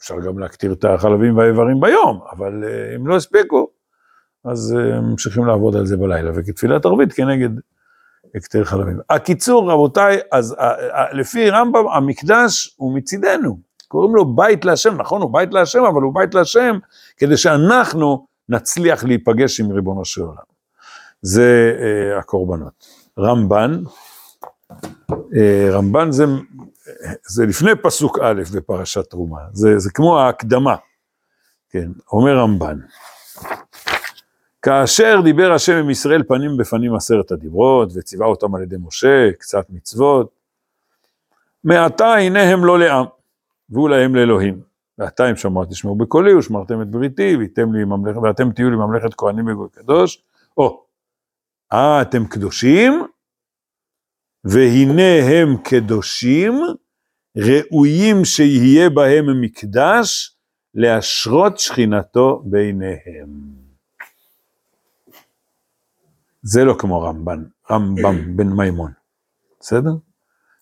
אפשר 0.00 0.20
גם 0.20 0.38
להקטיר 0.38 0.72
את 0.72 0.84
החלבים 0.84 1.36
והאיברים 1.36 1.80
ביום, 1.80 2.20
אבל 2.32 2.64
אה, 2.64 2.96
אם 2.96 3.06
לא 3.06 3.16
הספיקו, 3.16 3.68
אז 4.50 4.76
אה, 4.78 5.00
ממשיכים 5.00 5.44
לעבוד 5.44 5.76
על 5.76 5.86
זה 5.86 5.96
בלילה, 5.96 6.30
וכתפילת 6.34 6.84
ערבית 6.84 7.12
כנגד 7.12 7.48
הקטר 8.34 8.64
חלבים. 8.64 8.98
הקיצור, 9.10 9.72
רבותיי, 9.72 10.18
אז 10.32 10.52
אה, 10.58 10.70
אה, 10.70 11.12
לפי 11.12 11.50
רמב"ם, 11.50 11.88
המקדש 11.88 12.74
הוא 12.76 12.96
מצידנו. 12.96 13.58
קוראים 13.88 14.14
לו 14.14 14.34
בית 14.34 14.64
להשם, 14.64 14.96
נכון, 15.00 15.22
הוא 15.22 15.32
בית 15.32 15.52
להשם, 15.52 15.84
אבל 15.84 16.02
הוא 16.02 16.14
בית 16.14 16.34
להשם 16.34 16.78
כדי 17.16 17.36
שאנחנו 17.36 18.26
נצליח 18.48 19.04
להיפגש 19.04 19.60
עם 19.60 19.72
ריבונו 19.72 20.04
של 20.04 20.22
עולם. 20.22 20.56
זה 21.22 21.76
אה, 21.80 22.18
הקורבנות. 22.18 22.86
רמב"ן, 23.18 23.82
אה, 25.36 25.68
רמב"ן 25.70 26.12
זה, 26.12 26.24
זה 27.28 27.46
לפני 27.46 27.70
פסוק 27.82 28.18
א' 28.22 28.42
בפרשת 28.54 29.10
תרומה, 29.10 29.40
זה, 29.52 29.78
זה 29.78 29.90
כמו 29.90 30.18
ההקדמה, 30.18 30.76
כן, 31.70 31.88
אומר 32.12 32.38
רמב"ן. 32.38 32.78
כאשר 34.66 35.20
דיבר 35.24 35.52
השם 35.52 35.72
עם 35.72 35.90
ישראל 35.90 36.22
פנים 36.22 36.56
בפנים 36.56 36.94
עשרת 36.94 37.30
הדיברות, 37.30 37.88
וציווה 37.94 38.26
אותם 38.26 38.54
על 38.54 38.62
ידי 38.62 38.76
משה, 38.86 39.32
קצת 39.38 39.70
מצוות, 39.70 40.30
מעתה 41.64 42.14
הנה 42.14 42.42
הם 42.42 42.64
לא 42.64 42.78
לעם, 42.78 43.04
והוא 43.70 43.88
להם 43.88 44.14
לאלוהים. 44.14 44.60
ועתה 44.98 45.30
אם 45.30 45.36
שמוע 45.36 45.64
תשמעו 45.64 45.94
בקולי, 45.94 46.34
ושמרתם 46.34 46.82
את 46.82 46.90
בריתי, 46.90 47.36
ממלכת, 47.84 48.18
ואתם 48.22 48.52
תהיו 48.52 48.70
לי 48.70 48.76
ממלכת 48.76 49.14
כהנים 49.14 49.46
וגוי 49.48 49.68
קדוש. 49.72 50.22
או, 50.56 50.84
אה, 51.72 52.02
אתם 52.02 52.26
קדושים, 52.26 53.06
והנה 54.44 55.22
הם 55.24 55.56
קדושים, 55.64 56.60
ראויים 57.36 58.24
שיהיה 58.24 58.90
בהם 58.90 59.40
מקדש, 59.40 60.36
להשרות 60.74 61.58
שכינתו 61.58 62.42
ביניהם. 62.44 63.55
זה 66.48 66.64
לא 66.64 66.74
כמו 66.78 67.02
רמב"ן, 67.02 67.44
רמב"ם 67.70 68.36
בן 68.36 68.48
מימון, 68.48 68.92
בסדר? 69.60 69.90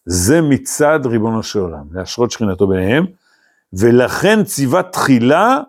זה 0.07 0.40
מצד 0.42 1.01
ריבונו 1.05 1.42
של 1.42 1.59
עולם, 1.59 1.85
להשרות 1.92 2.31
שכינתו 2.31 2.66
ביניהם, 2.66 3.07
ולכן 3.73 4.44
ציווה 4.44 4.83
תחילה 4.83 5.61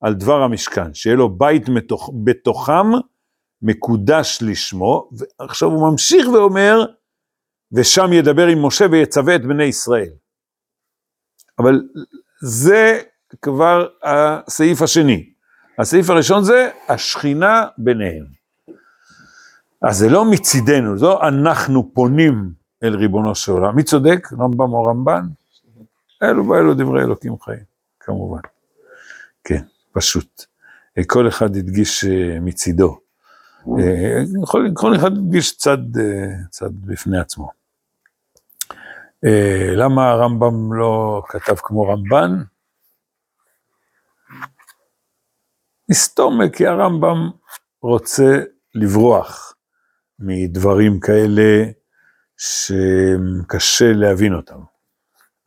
על 0.00 0.14
דבר 0.14 0.42
המשכן, 0.42 0.94
שיהיה 0.94 1.16
לו 1.16 1.38
בית 1.38 1.68
מתוך, 1.68 2.10
בתוכם 2.24 2.86
מקודש 3.62 4.38
לשמו, 4.42 5.10
ועכשיו 5.40 5.68
הוא 5.68 5.90
ממשיך 5.90 6.28
ואומר, 6.28 6.84
ושם 7.72 8.12
ידבר 8.12 8.46
עם 8.46 8.66
משה 8.66 8.86
ויצווה 8.90 9.34
את 9.34 9.46
בני 9.46 9.64
ישראל. 9.64 10.10
אבל 11.58 11.82
זה 12.42 13.00
כבר 13.42 13.86
הסעיף 14.02 14.82
השני. 14.82 15.32
הסעיף 15.78 16.10
הראשון 16.10 16.44
זה 16.44 16.70
השכינה 16.88 17.66
ביניהם. 17.78 18.41
אז 19.82 19.96
זה 19.96 20.08
לא 20.08 20.30
מצידנו, 20.30 20.98
זו 20.98 21.22
אנחנו 21.22 21.94
פונים 21.94 22.52
אל 22.82 22.96
ריבונו 22.96 23.34
של 23.34 23.52
עולם. 23.52 23.76
מי 23.76 23.82
צודק, 23.82 24.28
רמב"ם 24.32 24.72
או 24.72 24.82
רמב"ן? 24.82 25.22
אלו 26.22 26.44
באלו 26.44 26.74
דברי 26.74 27.02
אלוקים 27.02 27.40
חיים, 27.40 27.64
כמובן. 28.00 28.40
כן, 29.44 29.62
פשוט. 29.92 30.44
כל 31.06 31.28
אחד 31.28 31.56
הדגיש 31.56 32.04
אה, 32.04 32.40
מצידו. 32.40 32.98
אה, 33.78 34.22
כל, 34.46 34.68
כל 34.74 34.96
אחד 34.96 35.12
הדגיש 35.12 35.56
צד, 35.56 35.96
אה, 36.00 36.34
צד 36.50 36.70
בפני 36.74 37.18
עצמו. 37.18 37.50
אה, 39.24 39.72
למה 39.76 40.10
הרמב"ם 40.10 40.72
לא 40.72 41.22
כתב 41.28 41.56
כמו 41.56 41.82
רמב"ן? 41.82 42.42
מסתומה, 45.88 46.48
כי 46.48 46.66
הרמב"ם 46.66 47.30
רוצה 47.82 48.40
לברוח 48.74 49.54
מדברים 50.22 51.00
כאלה 51.00 51.64
שקשה 52.38 53.92
להבין 53.92 54.34
אותם. 54.34 54.58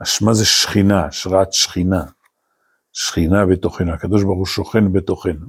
הש- 0.01 0.21
מה 0.21 0.33
זה 0.33 0.45
שכינה? 0.45 1.05
השראת 1.05 1.53
שכינה. 1.53 2.03
שכינה 2.93 3.45
בתוכנו, 3.45 3.93
הקדוש 3.93 4.23
ברוך 4.23 4.38
הוא 4.38 4.45
שוכן 4.45 4.93
בתוכנו. 4.93 5.45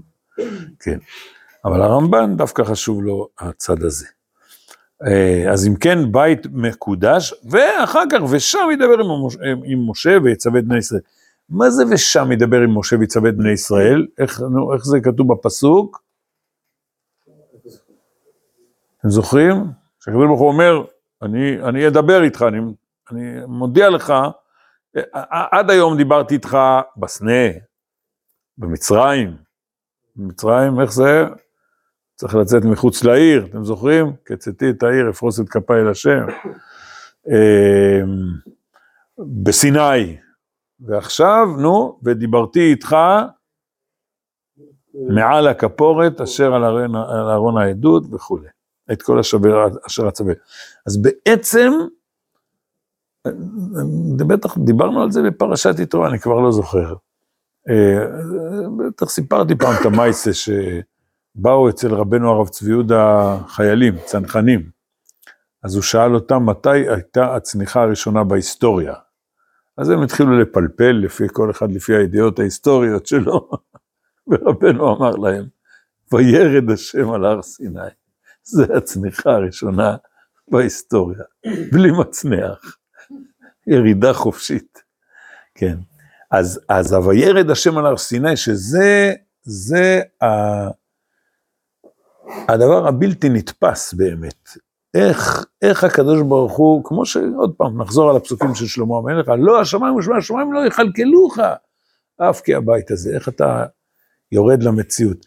כן. 0.81 0.99
אבל 1.65 1.83
הרמב"ן 1.83 2.37
דווקא 2.37 2.65
חשוב 2.65 3.03
לו 3.03 3.29
הצד 3.39 3.83
הזה. 3.83 4.07
אה, 5.07 5.53
אז 5.53 5.67
אם 5.67 5.75
כן, 5.77 6.13
בית 6.13 6.47
מקודש, 6.53 7.35
ואחר 7.51 8.03
כך, 8.13 8.19
ושם 8.31 8.69
ידבר 8.73 8.95
עם, 9.05 9.11
המוש, 9.11 9.37
עם 9.65 9.91
משה 9.91 10.19
ויצווה 10.25 10.59
את 10.59 10.65
בני 10.65 10.79
ישראל. 10.79 11.01
מה 11.49 11.71
זה 11.71 11.85
ושם 11.91 12.33
ידבר 12.33 12.57
עם 12.61 12.79
משה 12.79 12.97
ויצווה 13.01 13.31
את 13.31 13.37
בני 13.37 13.53
ישראל? 13.53 14.07
איך, 14.19 14.41
נו, 14.41 14.75
איך 14.75 14.85
זה 14.85 15.01
כתוב 15.01 15.33
בפסוק? 15.33 16.03
אתם 19.07 19.15
זוכרים? 19.15 19.65
שהקדוש 20.01 20.27
ברוך 20.27 20.41
הוא 20.41 20.49
אומר, 20.49 20.85
אני, 21.23 21.63
אני 21.63 21.89
אדבר 21.89 22.23
איתך, 22.23 22.45
אני, 22.49 22.59
אני 23.11 23.47
מודיע 23.47 23.91
לך, 23.91 24.11
אה, 24.97 25.03
עד 25.51 25.71
היום 25.71 25.97
דיברתי 25.97 26.35
איתך 26.35 26.59
בסנה, 26.97 27.49
במצרים. 28.59 29.37
במצרים, 30.17 30.81
איך 30.81 30.93
זה? 30.93 31.25
צריך 32.15 32.35
לצאת 32.35 32.65
מחוץ 32.65 33.05
לעיר, 33.05 33.47
אתם 33.51 33.65
זוכרים? 33.65 34.13
כצאתי 34.25 34.71
את 34.71 34.83
העיר, 34.83 35.11
אפרוס 35.11 35.41
את 35.41 35.49
כפיי 35.49 35.81
אל 35.81 35.89
השם. 35.89 36.27
אמ, 37.29 37.33
בסיני. 39.19 40.17
ועכשיו, 40.81 41.47
נו, 41.59 42.01
ודיברתי 42.03 42.71
איתך 42.71 42.97
מעל 44.95 45.49
הכפורת 45.49 46.21
אשר 46.21 46.55
על 46.55 46.65
ארון 47.31 47.57
העדות 47.59 48.03
וכולי. 48.13 48.56
את 48.93 49.03
כל 49.03 49.19
השבר 49.19 49.69
אשר 49.87 50.09
אצווה. 50.09 50.35
אז 50.87 51.03
בעצם, 51.03 51.73
אה, 53.27 53.33
בטח 54.27 54.59
דיברנו 54.59 55.03
על 55.03 55.11
זה 55.11 55.23
בפרשת 55.23 55.79
יתרו, 55.79 56.07
אני 56.07 56.19
כבר 56.19 56.41
לא 56.41 56.53
זוכר. 56.53 56.95
אה, 57.69 58.07
בטח 58.79 59.11
סיפרתי 59.11 59.55
פעם 59.55 59.75
את 59.81 59.87
המייסה 59.87 60.31
שבאו 60.33 61.69
אצל 61.69 61.95
רבנו 61.95 62.31
הרב 62.31 62.49
צבי 62.49 62.71
יהודה 62.71 63.37
חיילים, 63.49 63.95
צנחנים. 64.05 64.71
אז 65.63 65.75
הוא 65.75 65.83
שאל 65.83 66.15
אותם 66.15 66.47
מתי 66.47 66.89
הייתה 66.89 67.35
הצניחה 67.35 67.83
הראשונה 67.83 68.25
בהיסטוריה. 68.25 68.95
אז 69.77 69.91
הם 69.91 70.03
התחילו 70.03 70.39
לפלפל 70.39 70.93
לפי 70.93 71.25
כל 71.33 71.51
אחד 71.51 71.73
לפי 71.73 71.97
הידיעות 71.97 72.39
ההיסטוריות 72.39 73.07
שלו, 73.07 73.51
ורבנו 74.29 74.97
אמר 74.97 75.11
להם, 75.11 75.45
וירד 76.13 76.71
השם 76.71 77.11
על 77.11 77.25
הר 77.25 77.43
סיני. 77.43 77.81
זה 78.47 78.65
הצניחה 78.77 79.31
הראשונה 79.31 79.97
בהיסטוריה, 80.49 81.23
בלי 81.73 81.91
מצנח, 82.01 82.77
ירידה 83.67 84.13
חופשית. 84.13 84.83
כן. 85.55 85.77
אז, 86.31 86.61
אז 86.69 86.93
הוירד 86.93 87.51
השם 87.51 87.79
על 87.79 87.87
הר 87.87 87.97
סיני, 87.97 88.37
שזה, 88.37 89.15
זה 89.43 90.01
ה, 90.23 90.27
הדבר 92.49 92.89
הבלתי 92.89 93.29
נתפס 93.29 93.95
באמת. 93.95 94.49
איך, 94.95 95.47
איך 95.63 95.85
הקדוש 95.85 96.23
ברוך 96.23 96.57
הוא, 96.57 96.85
כמו 96.85 97.07
שעוד 97.07 97.55
פעם, 97.57 97.83
נחזור 97.83 98.11
על 98.11 98.17
הפסוקים 98.17 98.55
של 98.55 98.67
שלמה 98.67 98.97
המלך, 98.97 99.29
לא 99.39 99.61
השמיים 99.61 99.95
ושמיים, 99.95 100.19
השמיים 100.19 100.53
לא 100.53 100.67
יכלכלוך, 100.67 101.39
אף 102.17 102.41
כי 102.41 102.55
הבית 102.55 102.91
הזה, 102.91 103.15
איך 103.15 103.29
אתה 103.29 103.65
יורד 104.33 104.63
למציאות. 104.63 105.27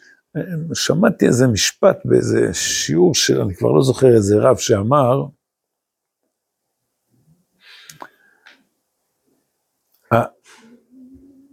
שמעתי 0.74 1.28
איזה 1.28 1.48
משפט 1.48 1.98
באיזה 2.06 2.54
שיעור 2.54 3.16
של, 3.16 3.42
אני 3.42 3.56
כבר 3.56 3.72
לא 3.72 3.82
זוכר 3.82 4.16
איזה 4.16 4.36
רב 4.40 4.58
שאמר, 4.58 5.26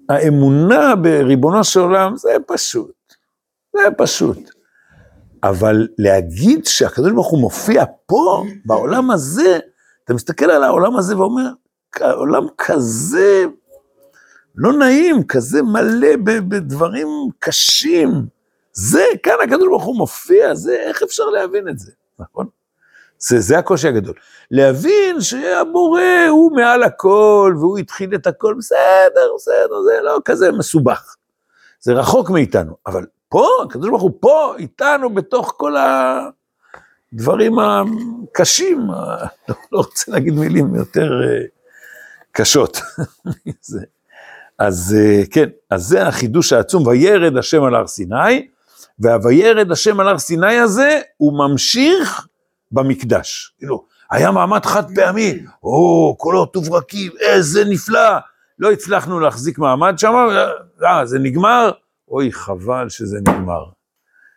האמונה 0.08 0.96
בריבונו 0.96 1.64
של 1.64 1.80
עולם 1.80 2.16
זה 2.16 2.30
פשוט, 2.46 3.14
זה 3.76 3.82
פשוט. 3.98 4.50
אבל 5.42 5.88
להגיד 5.98 6.66
שהקדוש 6.66 7.12
ברוך 7.12 7.30
הוא 7.30 7.40
מופיע 7.40 7.84
פה, 8.06 8.44
בעולם 8.64 9.10
הזה, 9.10 9.58
אתה 10.04 10.14
מסתכל 10.14 10.50
על 10.50 10.62
העולם 10.62 10.96
הזה 10.96 11.18
ואומר, 11.18 11.50
עולם 12.00 12.46
כזה 12.58 13.44
לא 14.54 14.72
נעים, 14.72 15.24
כזה 15.24 15.62
מלא 15.62 16.16
בדברים 16.48 17.08
קשים. 17.38 18.35
זה, 18.78 19.04
כאן 19.22 19.34
הקדוש 19.44 19.68
ברוך 19.68 19.84
הוא 19.84 19.96
מופיע, 19.96 20.54
זה, 20.54 20.76
איך 20.80 21.02
אפשר 21.02 21.24
להבין 21.24 21.68
את 21.68 21.78
זה, 21.78 21.92
נכון? 22.18 22.46
זה, 23.18 23.40
זה 23.40 23.58
הקושי 23.58 23.88
הגדול. 23.88 24.14
להבין 24.50 25.20
שהבורא 25.20 26.26
הוא 26.28 26.56
מעל 26.56 26.82
הכל, 26.82 27.54
והוא 27.58 27.78
התחיל 27.78 28.14
את 28.14 28.26
הכל, 28.26 28.54
בסדר, 28.58 29.30
בסדר, 29.36 29.82
זה 29.82 30.02
לא 30.02 30.20
כזה 30.24 30.52
מסובך. 30.52 31.16
זה 31.80 31.92
רחוק 31.92 32.30
מאיתנו, 32.30 32.76
אבל 32.86 33.06
פה, 33.28 33.48
הקדוש 33.64 33.88
ברוך 33.88 34.02
הוא 34.02 34.12
פה, 34.20 34.54
איתנו, 34.58 35.14
בתוך 35.14 35.54
כל 35.56 35.74
הדברים 37.12 37.58
הקשים, 37.58 38.78
לא, 39.48 39.54
רוצה 39.72 40.12
להגיד 40.12 40.34
מילים 40.34 40.74
יותר 40.74 41.10
אה, 41.22 41.44
קשות. 42.32 42.80
אז 44.58 44.96
אה, 44.98 45.22
כן, 45.30 45.48
אז 45.70 45.82
זה 45.82 46.06
החידוש 46.06 46.52
העצום, 46.52 46.86
וירד 46.86 47.36
השם 47.36 47.62
על 47.62 47.74
הר 47.74 47.86
סיני, 47.86 48.48
והוירד 48.98 49.72
השם 49.72 50.00
על 50.00 50.08
הר 50.08 50.18
סיני 50.18 50.58
הזה, 50.58 51.00
הוא 51.16 51.38
ממשיך 51.38 52.26
במקדש. 52.72 53.54
כאילו, 53.58 53.84
היה 54.10 54.30
מעמד 54.30 54.64
חד 54.64 54.94
פעמי, 54.94 55.38
או, 55.62 56.16
קולות 56.18 56.56
וברקים, 56.56 57.12
איזה 57.20 57.64
נפלא. 57.64 58.18
לא 58.58 58.72
הצלחנו 58.72 59.20
להחזיק 59.20 59.58
מעמד 59.58 59.98
שם, 59.98 60.12
אה, 60.82 61.06
זה 61.06 61.18
נגמר, 61.18 61.70
אוי, 62.08 62.32
חבל 62.32 62.88
שזה 62.88 63.18
נגמר. 63.20 63.64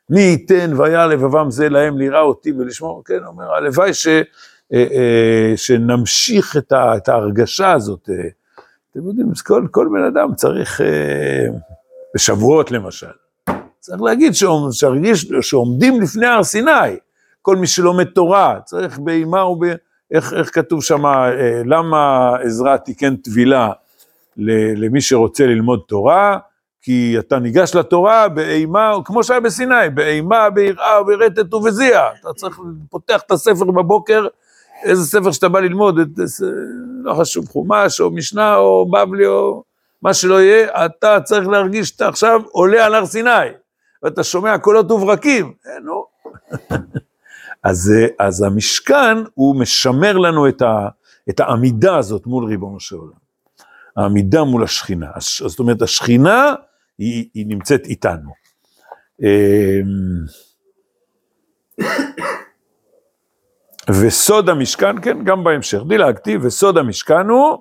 מי 0.09 0.21
ייתן 0.21 0.71
והיה 0.77 1.07
לבבם 1.07 1.51
זה 1.51 1.69
להם 1.69 1.97
ליראה 1.97 2.21
אותי 2.21 2.51
ולשמור, 2.51 3.03
כן, 3.05 3.25
אומר, 3.25 3.53
הלוואי 3.53 3.93
ש, 3.93 4.07
אה, 4.07 4.23
אה, 4.73 5.53
שנמשיך 5.55 6.57
את, 6.57 6.71
ה, 6.71 6.97
את 6.97 7.09
ההרגשה 7.09 7.71
הזאת. 7.71 8.09
אתם 8.91 9.07
יודעים, 9.07 9.31
כל, 9.45 9.67
כל 9.71 9.87
בן 9.93 10.03
אדם 10.03 10.35
צריך, 10.35 10.81
אה, 10.81 11.47
בשבועות 12.15 12.71
למשל, 12.71 13.11
צריך 13.89 14.01
להגיד 14.01 14.33
שהרגיש 14.71 15.25
שעומדים 15.41 16.01
לפני 16.01 16.27
הר 16.27 16.43
סיני, 16.43 16.97
כל 17.41 17.55
מי 17.55 17.67
שלומד 17.67 18.05
תורה, 18.05 18.59
צריך 18.65 18.99
באימה 18.99 19.45
וב... 19.45 19.63
איך, 20.11 20.33
איך 20.33 20.55
כתוב 20.55 20.83
שם, 20.83 21.05
אה, 21.05 21.61
למה 21.65 22.31
עזרא 22.43 22.77
תיקן 22.77 23.15
טבילה 23.15 23.71
למי 24.77 25.01
שרוצה 25.01 25.45
ללמוד 25.45 25.79
תורה? 25.87 26.37
כי 26.81 27.15
אתה 27.19 27.39
ניגש 27.39 27.75
לתורה 27.75 28.27
באימה, 28.27 28.93
כמו 29.05 29.23
שהיה 29.23 29.39
בסיני, 29.39 29.89
באימה, 29.93 30.49
ביראה, 30.49 31.03
ברטט 31.03 31.53
ובזיע. 31.53 32.01
אתה 32.21 32.33
צריך, 32.35 32.59
פותח 32.89 33.21
את 33.25 33.31
הספר 33.31 33.65
בבוקר, 33.65 34.27
איזה 34.83 35.03
ספר 35.03 35.31
שאתה 35.31 35.49
בא 35.49 35.59
ללמוד, 35.59 35.99
את, 35.99 36.07
לא 37.03 37.13
חשוב, 37.13 37.47
חומש 37.47 38.01
או 38.01 38.11
משנה 38.11 38.55
או 38.55 38.91
בבלי 38.91 39.25
או 39.25 39.63
מה 40.01 40.13
שלא 40.13 40.41
יהיה, 40.41 40.85
אתה 40.85 41.21
צריך 41.23 41.47
להרגיש 41.47 41.87
שאתה 41.89 42.07
עכשיו 42.07 42.41
עולה 42.51 42.85
על 42.85 42.95
הר 42.95 43.05
סיני, 43.05 43.29
ואתה 44.03 44.23
שומע 44.23 44.57
קולות 44.57 44.91
וברקים. 44.91 45.53
אה, 45.67 45.79
נו. 45.79 46.05
אז, 47.63 47.93
אה, 47.95 48.27
אז 48.27 48.41
המשכן, 48.41 49.17
הוא 49.33 49.55
משמר 49.61 50.17
לנו 50.17 50.47
את, 50.47 50.61
ה, 50.61 50.87
את 51.29 51.39
העמידה 51.39 51.97
הזאת 51.97 52.27
מול 52.27 52.45
ריבונו 52.45 52.79
של 52.79 52.95
עולם. 52.95 53.29
העמידה 53.97 54.43
מול 54.43 54.63
השכינה. 54.63 55.11
זאת 55.47 55.59
אומרת, 55.59 55.81
השכינה 55.81 56.53
היא, 56.97 57.29
היא 57.33 57.45
נמצאת 57.47 57.85
איתנו. 57.85 58.31
אמ, 59.21 60.25
וסוד 63.89 64.49
המשכן, 64.49 65.01
כן, 65.01 65.23
גם 65.23 65.43
בהמשך, 65.43 65.79
דילגתי, 65.87 66.37
וסוד 66.37 66.77
המשכן 66.77 67.29
הוא 67.29 67.57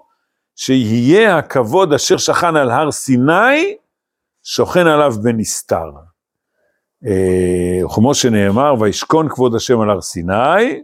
שיהיה 0.57 1.39
הכבוד 1.39 1.93
אשר 1.93 2.17
שכן 2.17 2.57
על 2.57 2.71
הר 2.71 2.91
סיני, 2.91 3.77
שוכן 4.43 4.87
עליו 4.87 5.13
בנסתר. 5.23 5.91
אה, 7.07 7.81
כמו 7.95 8.15
שנאמר, 8.15 8.75
וישכון 8.81 9.29
כבוד 9.29 9.55
השם 9.55 9.81
על 9.81 9.91
הר 9.91 10.01
סיני, 10.01 10.83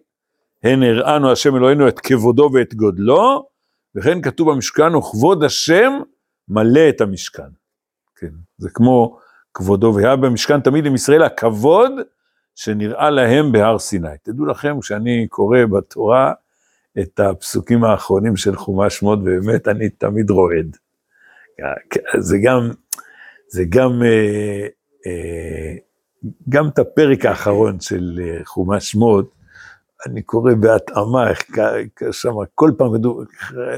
הן 0.64 0.82
הראנו 0.82 1.32
השם 1.32 1.56
אלוהינו 1.56 1.88
את 1.88 2.00
כבודו 2.00 2.50
ואת 2.52 2.74
גודלו, 2.74 3.46
וכן 3.94 4.22
כתוב 4.22 4.50
במשכן, 4.50 4.94
וכבוד 4.94 5.44
השם 5.44 5.92
מלא 6.48 6.88
את 6.88 7.00
המשכן. 7.00 7.42
כן, 8.16 8.30
זה 8.58 8.70
כמו 8.70 9.18
כבודו, 9.54 9.94
והיה 9.94 10.16
במשכן 10.16 10.60
תמיד 10.60 10.86
עם 10.86 10.94
ישראל 10.94 11.22
הכבוד 11.22 11.92
שנראה 12.54 13.10
להם 13.10 13.52
בהר 13.52 13.78
סיני. 13.78 14.08
תדעו 14.22 14.46
לכם, 14.46 14.80
כשאני 14.80 15.26
קורא 15.28 15.58
בתורה 15.64 16.32
את 16.98 17.20
הפסוקים 17.20 17.84
האחרונים 17.84 18.36
של 18.36 18.56
חומש 18.56 18.98
שמות, 18.98 19.24
באמת 19.24 19.68
אני 19.68 19.88
תמיד 19.88 20.30
רועד. 20.30 20.76
זה 22.18 22.36
גם, 22.42 22.70
זה 23.48 23.64
גם, 23.68 24.02
אה, 24.02 24.66
אה, 25.06 25.74
גם 26.48 26.68
את 26.68 26.78
הפרק 26.78 27.24
האחרון 27.24 27.80
של 27.80 28.20
אה, 28.22 28.44
חומש 28.44 28.90
שמות, 28.90 29.34
אני 30.06 30.22
קורא 30.22 30.54
בהתאמה, 30.54 31.30
איך 31.30 31.42
שם 32.12 32.32
כל 32.54 32.70
פעם 32.78 32.92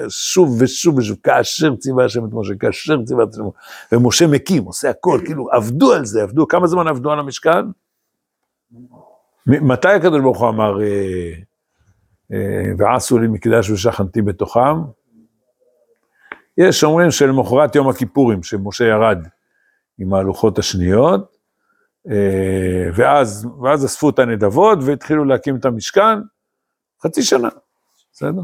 שוב 0.08 0.56
ושוב 0.60 0.98
ושוב, 0.98 1.16
כאשר 1.22 1.76
ציווה 1.76 2.04
השם 2.04 2.24
את 2.24 2.30
משה, 2.32 2.54
כאשר 2.60 3.04
ציווה 3.04 3.24
את 3.24 3.28
השם, 3.28 3.42
ומשה 3.92 4.26
מקים, 4.26 4.64
עושה 4.64 4.90
הכל, 4.90 5.20
כאילו 5.24 5.52
עבדו 5.52 5.92
על 5.92 6.04
זה, 6.04 6.22
עבדו, 6.22 6.48
כמה 6.48 6.66
זמן 6.66 6.88
עבדו 6.88 7.10
על 7.10 7.18
המשכן? 7.18 7.64
מתי 9.46 9.88
הקדוש 9.88 10.20
ברוך 10.20 10.40
הוא 10.40 10.48
אמר, 10.48 10.82
אה, 10.82 11.32
אה, 12.32 12.72
ועשו 12.78 13.18
לי 13.18 13.28
מקדש 13.28 13.70
ושכנתי 13.70 14.22
בתוכם? 14.22 14.76
יש 16.58 16.84
אומרים 16.84 17.10
שלמחרת 17.10 17.74
יום 17.74 17.88
הכיפורים, 17.88 18.42
שמשה 18.42 18.84
ירד 18.84 19.18
עם 19.98 20.14
ההלוכות 20.14 20.58
השניות, 20.58 21.35
ואז, 22.94 23.48
ואז 23.62 23.84
אספו 23.84 24.10
את 24.10 24.18
הנדבות 24.18 24.78
והתחילו 24.82 25.24
להקים 25.24 25.56
את 25.56 25.64
המשכן, 25.64 26.18
חצי 27.02 27.22
שנה, 27.22 27.48
בסדר? 28.12 28.42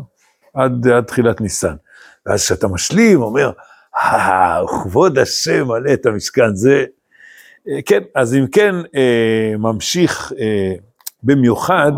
עד, 0.55 0.89
עד 0.89 1.05
תחילת 1.05 1.41
ניסן. 1.41 1.75
ואז 2.27 2.45
כשאתה 2.45 2.69
משלים, 2.69 3.23
אומר, 3.23 3.53
אה, 3.97 4.61
כבוד 4.83 5.19
השם 5.19 5.67
מלא 5.69 5.93
את 5.93 6.07
המשכן, 6.07 6.55
זה... 6.55 6.85
אה, 7.69 7.83
כן, 7.87 8.03
אז 8.15 8.35
אם 8.35 8.47
כן, 8.53 8.75
אה, 8.97 9.55
ממשיך 9.59 10.33
אה, 10.39 10.75
במיוחד, 11.23 11.93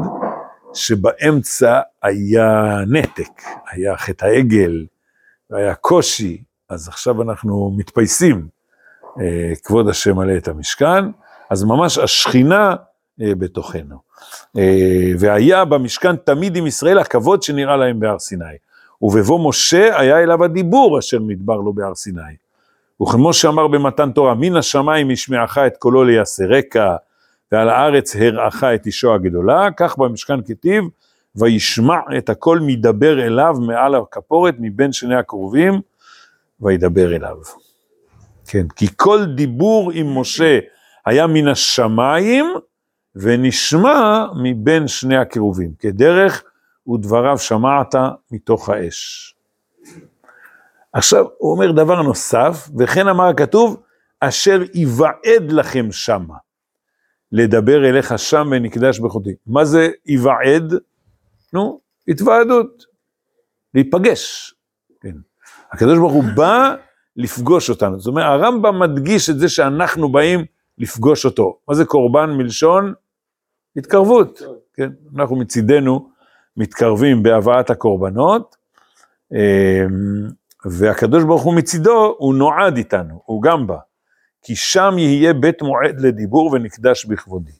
שבאמצע 0.74 1.81
היה 2.03 2.79
נתק, 2.87 3.42
היה 3.70 3.96
חטא 3.96 4.24
העגל, 4.24 4.87
והיה 5.50 5.74
קושי, 5.74 6.42
אז 6.68 6.88
עכשיו 6.88 7.22
אנחנו 7.22 7.74
מתפייסים. 7.77 8.48
אה, 9.20 9.53
כבוד 9.64 9.88
השם 9.88 10.16
מלא 10.16 10.37
את 10.37 10.48
המשכן, 10.48 11.05
אז 11.50 11.64
ממש 11.64 11.98
השכינה 11.98 12.74
אה, 13.22 13.35
בתוכנו. 13.35 13.96
אה, 14.57 15.12
והיה 15.18 15.64
במשכן 15.64 16.16
תמיד 16.16 16.57
עם 16.57 16.66
ישראל 16.66 16.98
הכבוד 16.98 17.42
שנראה 17.42 17.76
להם 17.76 18.00
בהר 18.00 18.18
סיני. 18.18 18.44
ובבוא 19.02 19.48
משה 19.48 20.00
היה 20.00 20.22
אליו 20.22 20.44
הדיבור 20.44 20.98
אשר 20.98 21.18
נדבר 21.18 21.57
לו 21.57 21.72
בהר 21.72 21.94
סיני. 21.94 22.22
וכמו 23.02 23.33
שאמר 23.33 23.66
במתן 23.66 24.12
תורה, 24.12 24.35
מן 24.35 24.57
השמיים 24.57 25.11
ישמעך 25.11 25.59
את 25.59 25.76
קולו 25.76 26.04
ליסרקה, 26.04 26.96
ועל 27.52 27.68
הארץ 27.68 28.16
הראך 28.16 28.64
את 28.64 28.87
אישו 28.87 29.14
הגדולה, 29.14 29.68
כך 29.76 29.98
במשכן 29.98 30.42
כתיב, 30.42 30.85
וישמע 31.37 31.98
את 32.18 32.28
הקול 32.28 32.61
מדבר 32.66 33.26
אליו 33.26 33.54
מעל 33.61 33.94
הכפורת 33.94 34.54
מבין 34.59 34.92
שני 34.92 35.14
הקרובים, 35.14 35.80
וידבר 36.61 37.16
אליו. 37.16 37.37
כן, 38.46 38.66
כי 38.76 38.87
כל 38.96 39.24
דיבור 39.24 39.90
עם 39.94 40.18
משה 40.18 40.59
היה 41.07 41.27
מן 41.27 41.49
השמיים, 41.49 42.47
ונשמע 43.17 44.27
מבין 44.43 44.88
שני 44.88 45.17
הקירובים, 45.17 45.75
כדרך 45.79 46.45
ודבריו 46.88 47.38
שמעת 47.38 47.95
מתוך 48.31 48.69
האש. 48.69 49.35
עכשיו, 50.93 51.25
הוא 51.38 51.53
אומר 51.53 51.73
דבר 51.73 52.03
נוסף, 52.03 52.69
וכן 52.79 53.09
אמר 53.09 53.25
הכתוב, 53.25 53.83
אשר 54.21 54.62
יוועד 54.75 55.53
לכם 55.53 55.93
שמה, 55.93 56.35
לדבר 57.33 57.88
אליך 57.88 58.19
שם 58.19 58.49
ונקדש 58.51 58.99
בחוטי. 58.99 59.35
מה 59.47 59.64
זה 59.64 59.88
יוועד? 60.07 60.75
נו, 61.53 61.81
התוועדות, 62.09 62.85
להיפגש. 63.75 64.55
כן. 65.01 65.14
הקדוש 65.73 65.99
ברוך 65.99 66.12
הוא 66.12 66.25
בא 66.37 66.75
לפגוש 67.17 67.71
אותנו. 67.71 68.01
זאת 68.01 68.07
אומרת, 68.07 68.25
הרמב"ם 68.27 68.79
מדגיש 68.79 69.31
את 69.31 69.38
זה 69.38 69.49
שאנחנו 69.49 70.12
באים 70.12 70.45
לפגוש 70.78 71.24
אותו. 71.24 71.58
מה 71.68 71.74
זה 71.74 71.84
קורבן 71.84 72.30
מלשון? 72.30 72.94
התקרבות. 73.76 74.42
כן, 74.74 74.90
אנחנו 75.16 75.37
מצידנו 75.37 76.08
מתקרבים 76.56 77.22
בהבאת 77.22 77.70
הקורבנות, 77.70 78.56
אמ, 79.32 79.38
והקדוש 80.64 81.24
ברוך 81.24 81.42
הוא 81.42 81.54
מצידו, 81.54 82.14
הוא 82.18 82.34
נועד 82.34 82.76
איתנו, 82.76 83.22
הוא 83.24 83.42
גם 83.42 83.66
בא. 83.66 83.76
כי 84.42 84.56
שם 84.56 84.94
יהיה 84.98 85.32
בית 85.32 85.62
מועד 85.62 86.00
לדיבור 86.00 86.50
ונקדש 86.52 87.04
בכבודי. 87.04 87.52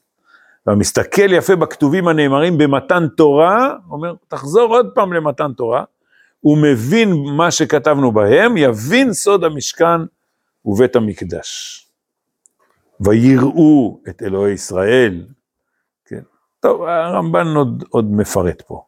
והמסתכל 0.67 1.33
יפה 1.33 1.57
בכתובים 1.57 2.09
הנאמרים 2.09 2.59
במתן 2.59 3.07
תורה, 3.17 3.77
אומר, 3.91 4.15
תחזור 4.29 4.77
עוד 4.77 4.91
פעם 4.95 5.13
למתן 5.13 5.53
תורה, 5.53 5.85
הוא 6.41 6.59
מבין 6.59 7.15
מה 7.37 7.51
שכתבנו 7.51 8.13
בהם, 8.13 8.57
יבין 8.57 9.13
סוד 9.13 9.45
המשכן 9.45 10.01
ובית 10.65 10.97
המקדש. 10.97 11.81
ויראו 13.05 14.01
את 14.09 14.23
אלוהי 14.23 14.53
ישראל, 14.53 15.27
כן. 16.05 16.21
טוב, 16.61 16.83
הרמב"ן 16.83 17.47
עוד, 17.47 17.85
עוד 17.91 18.13
מפרט 18.13 18.63
פה. 18.67 18.85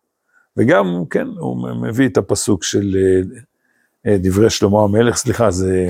וגם, 0.57 1.05
כן, 1.11 1.27
הוא 1.39 1.69
מביא 1.83 2.09
את 2.09 2.17
הפסוק 2.17 2.65
של 2.65 2.97
אה, 2.97 3.41
אה, 4.07 4.19
דברי 4.19 4.51
שלמה 4.51 4.83
המלך, 4.83 5.17
סליחה, 5.17 5.51
זה, 5.51 5.89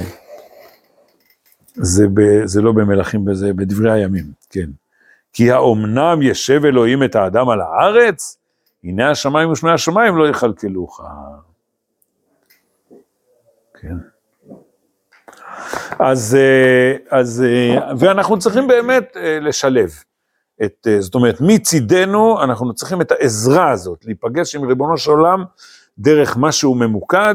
זה, 1.75 2.07
ב, 2.15 2.21
זה 2.45 2.63
לא 2.63 2.73
במלכים, 2.73 3.35
זה 3.35 3.53
בדברי 3.53 3.93
הימים, 3.93 4.25
כן. 4.51 4.71
כי 5.33 5.51
האומנם 5.51 6.23
ישב 6.23 6.65
אלוהים 6.65 7.03
את 7.03 7.15
האדם 7.15 7.49
על 7.49 7.61
הארץ? 7.61 8.39
הנה 8.85 9.11
השמיים 9.11 9.51
ושמי 9.51 9.71
השמיים 9.71 10.17
לא 10.17 10.29
יכלכלוך. 10.29 11.01
כן. 13.81 13.97
אז, 15.99 16.35
אה, 16.41 17.19
אז, 17.19 17.45
אה, 17.47 17.93
ואנחנו 17.99 18.39
צריכים 18.39 18.69
באמת 18.69 19.17
אה, 19.17 19.41
לשלב. 19.41 19.91
את, 20.65 20.87
זאת 21.01 21.15
אומרת, 21.15 21.41
מצידנו 21.41 22.43
אנחנו 22.43 22.75
צריכים 22.75 23.01
את 23.01 23.13
העזרה 23.13 23.71
הזאת, 23.71 24.05
להיפגש 24.05 24.55
עם 24.55 24.65
ריבונו 24.65 24.99
של 24.99 25.11
עולם 25.11 25.45
דרך 25.99 26.37
משהו 26.37 26.75
ממוקד, 26.75 27.35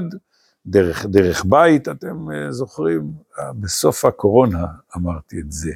דרך, 0.66 1.06
דרך 1.06 1.46
בית, 1.46 1.88
אתם 1.88 2.28
זוכרים, 2.50 3.12
בסוף 3.60 4.06
הקורונה 4.06 4.66
אמרתי 4.98 5.40
את 5.40 5.52
זה. 5.52 5.72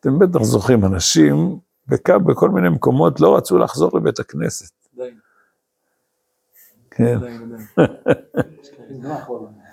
אתם 0.00 0.18
בטח 0.18 0.42
זוכרים, 0.42 0.84
אנשים 0.84 1.58
בקו 1.88 2.20
בכל 2.20 2.50
מיני 2.50 2.68
מקומות 2.68 3.20
לא 3.20 3.36
רצו 3.36 3.58
לחזור 3.58 3.90
לבית 3.94 4.18
הכנסת. 4.18 4.72
כן. 6.90 7.18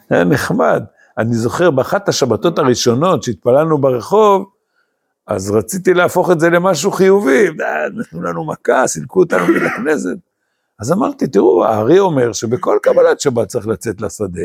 היה 0.10 0.24
נחמד. 0.34 0.84
אני 1.18 1.36
זוכר 1.36 1.72
באחת 1.72 2.10
השבתות 2.10 2.60
הראשונות 2.60 3.24
שהתפללנו 3.24 3.78
ברחוב, 3.78 4.46
אז 5.28 5.52
רציתי 5.52 5.94
להפוך 5.94 6.32
את 6.32 6.40
זה 6.40 6.50
למשהו 6.50 6.92
חיובי, 6.92 7.48
נתנו 7.94 8.22
לנו 8.22 8.46
מכה, 8.48 8.88
סילקו 8.88 9.20
אותנו 9.20 9.48
מן 9.48 9.66
הכנסת. 9.66 10.18
אז 10.80 10.92
אמרתי, 10.92 11.28
תראו, 11.28 11.66
הארי 11.66 12.00
אומר 12.00 12.34
שבכל 12.34 12.78
קבלת 12.82 13.20
שבת 13.20 13.48
צריך 13.48 13.68
לצאת 13.68 14.02
לשדה. 14.02 14.42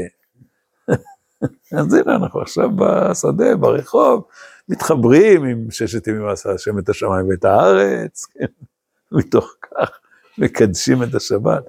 אז 1.79 1.95
הנה, 1.95 2.17
אנחנו 2.17 2.41
עכשיו 2.41 2.69
בשדה, 2.77 3.57
ברחוב, 3.57 4.25
מתחברים 4.69 5.45
עם 5.45 5.71
ששת 5.71 6.07
ימים 6.07 6.29
עשה 6.29 6.53
השם 6.53 6.79
את 6.79 6.89
השמיים 6.89 7.29
ואת 7.29 7.45
הארץ, 7.45 8.27
מתוך 9.13 9.55
כך 9.61 9.91
מקדשים 10.39 11.03
את 11.03 11.15
השבת. 11.15 11.65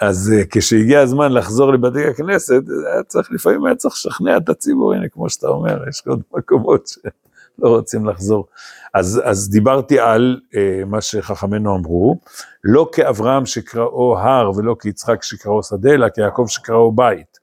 אז 0.00 0.32
uh, 0.34 0.46
כשהגיע 0.50 1.00
הזמן 1.00 1.32
לחזור 1.32 1.72
לבתי 1.72 2.06
הכנסת, 2.06 2.62
היה 2.92 3.02
צריך, 3.02 3.28
לפעמים 3.32 3.64
היה 3.64 3.74
צריך 3.74 3.94
לשכנע 3.94 4.36
את 4.36 4.48
הציבור, 4.48 4.94
הנה, 4.94 5.08
כמו 5.08 5.30
שאתה 5.30 5.48
אומר, 5.48 5.88
יש 5.88 6.02
עוד 6.06 6.22
מקומות 6.34 6.88
שלא 6.88 7.68
רוצים 7.68 8.06
לחזור. 8.06 8.46
אז, 8.94 9.20
אז 9.24 9.50
דיברתי 9.50 10.00
על 10.00 10.40
uh, 10.42 10.84
מה 10.86 11.00
שחכמינו 11.00 11.76
אמרו, 11.76 12.20
לא 12.64 12.88
כאברהם 12.92 13.46
שקראו 13.46 14.18
הר 14.18 14.50
ולא 14.56 14.76
כיצחק 14.80 15.22
שקראו 15.22 15.62
שדה, 15.62 15.90
אלא 15.90 16.08
כיעקב 16.08 16.44
שקראו 16.48 16.92
בית. 16.92 17.38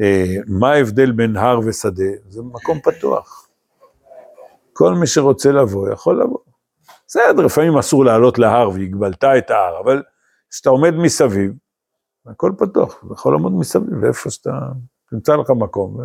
Uh, 0.00 0.02
מה 0.46 0.72
ההבדל 0.72 1.12
בין 1.12 1.36
הר 1.36 1.60
ושדה? 1.64 2.04
זה 2.28 2.42
מקום 2.42 2.80
פתוח. 2.80 3.48
כל 4.72 4.94
מי 4.94 5.06
שרוצה 5.06 5.52
לבוא, 5.52 5.92
יכול 5.92 6.22
לבוא. 6.22 6.38
בסדר, 7.06 7.42
לפעמים 7.42 7.78
אסור 7.78 8.04
לעלות 8.04 8.38
להר 8.38 8.70
והגבלת 8.70 9.24
את 9.24 9.50
ההר, 9.50 9.80
אבל 9.84 10.02
כשאתה 10.50 10.70
עומד 10.70 10.94
מסביב, 10.94 11.52
הכל 12.30 12.52
פתוח, 12.58 13.02
אתה 13.06 13.12
יכול 13.12 13.32
לעמוד 13.32 13.52
מסביב, 13.52 14.02
ואיפה 14.02 14.30
שאתה, 14.30 14.58
תמצא 15.10 15.36
לך 15.36 15.50
מקום, 15.50 15.96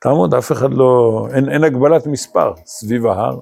תעמוד, 0.00 0.34
אף 0.34 0.52
אחד 0.52 0.74
לא, 0.74 1.26
אין, 1.34 1.48
אין 1.48 1.64
הגבלת 1.64 2.06
מספר 2.06 2.52
סביב 2.66 3.06
ההר. 3.06 3.40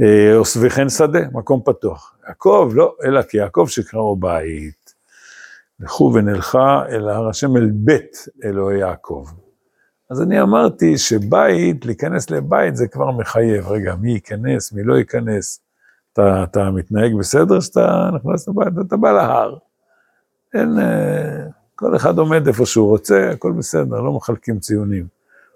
אה, 0.00 0.36
או 0.36 0.44
סביכן 0.44 0.88
שדה, 0.88 1.20
מקום 1.32 1.62
פתוח. 1.64 2.14
יעקב, 2.28 2.70
לא, 2.74 2.94
אלא 3.04 3.22
כי 3.22 3.36
יעקב 3.36 3.66
שקראו 3.68 4.16
בית. 4.16 4.94
לכו 5.80 6.12
ונלכה 6.14 6.82
אל 6.88 7.08
הר 7.08 7.28
השם 7.28 7.56
אל 7.56 7.70
בית 7.72 8.16
אלוהי 8.44 8.78
יעקב. 8.78 9.26
אז 10.10 10.22
אני 10.22 10.40
אמרתי 10.42 10.98
שבית, 10.98 11.86
להיכנס 11.86 12.30
לבית 12.30 12.76
זה 12.76 12.88
כבר 12.88 13.10
מחייב. 13.10 13.68
רגע, 13.68 13.94
מי 13.94 14.12
ייכנס, 14.12 14.72
מי 14.72 14.82
לא 14.82 14.94
ייכנס? 14.94 15.60
אתה, 16.12 16.44
אתה 16.44 16.70
מתנהג 16.70 17.14
בסדר 17.18 17.60
שאתה 17.60 18.10
נכנס 18.14 18.48
לבית, 18.48 18.86
אתה 18.86 18.96
בא 18.96 19.12
להר. 19.12 19.56
אין, 20.56 20.78
אה, 20.78 21.46
כל 21.74 21.96
אחד 21.96 22.18
עומד 22.18 22.46
איפה 22.46 22.66
שהוא 22.66 22.88
רוצה, 22.88 23.30
הכל 23.30 23.52
בסדר, 23.52 24.00
לא 24.00 24.12
מחלקים 24.12 24.58
ציונים. 24.58 25.06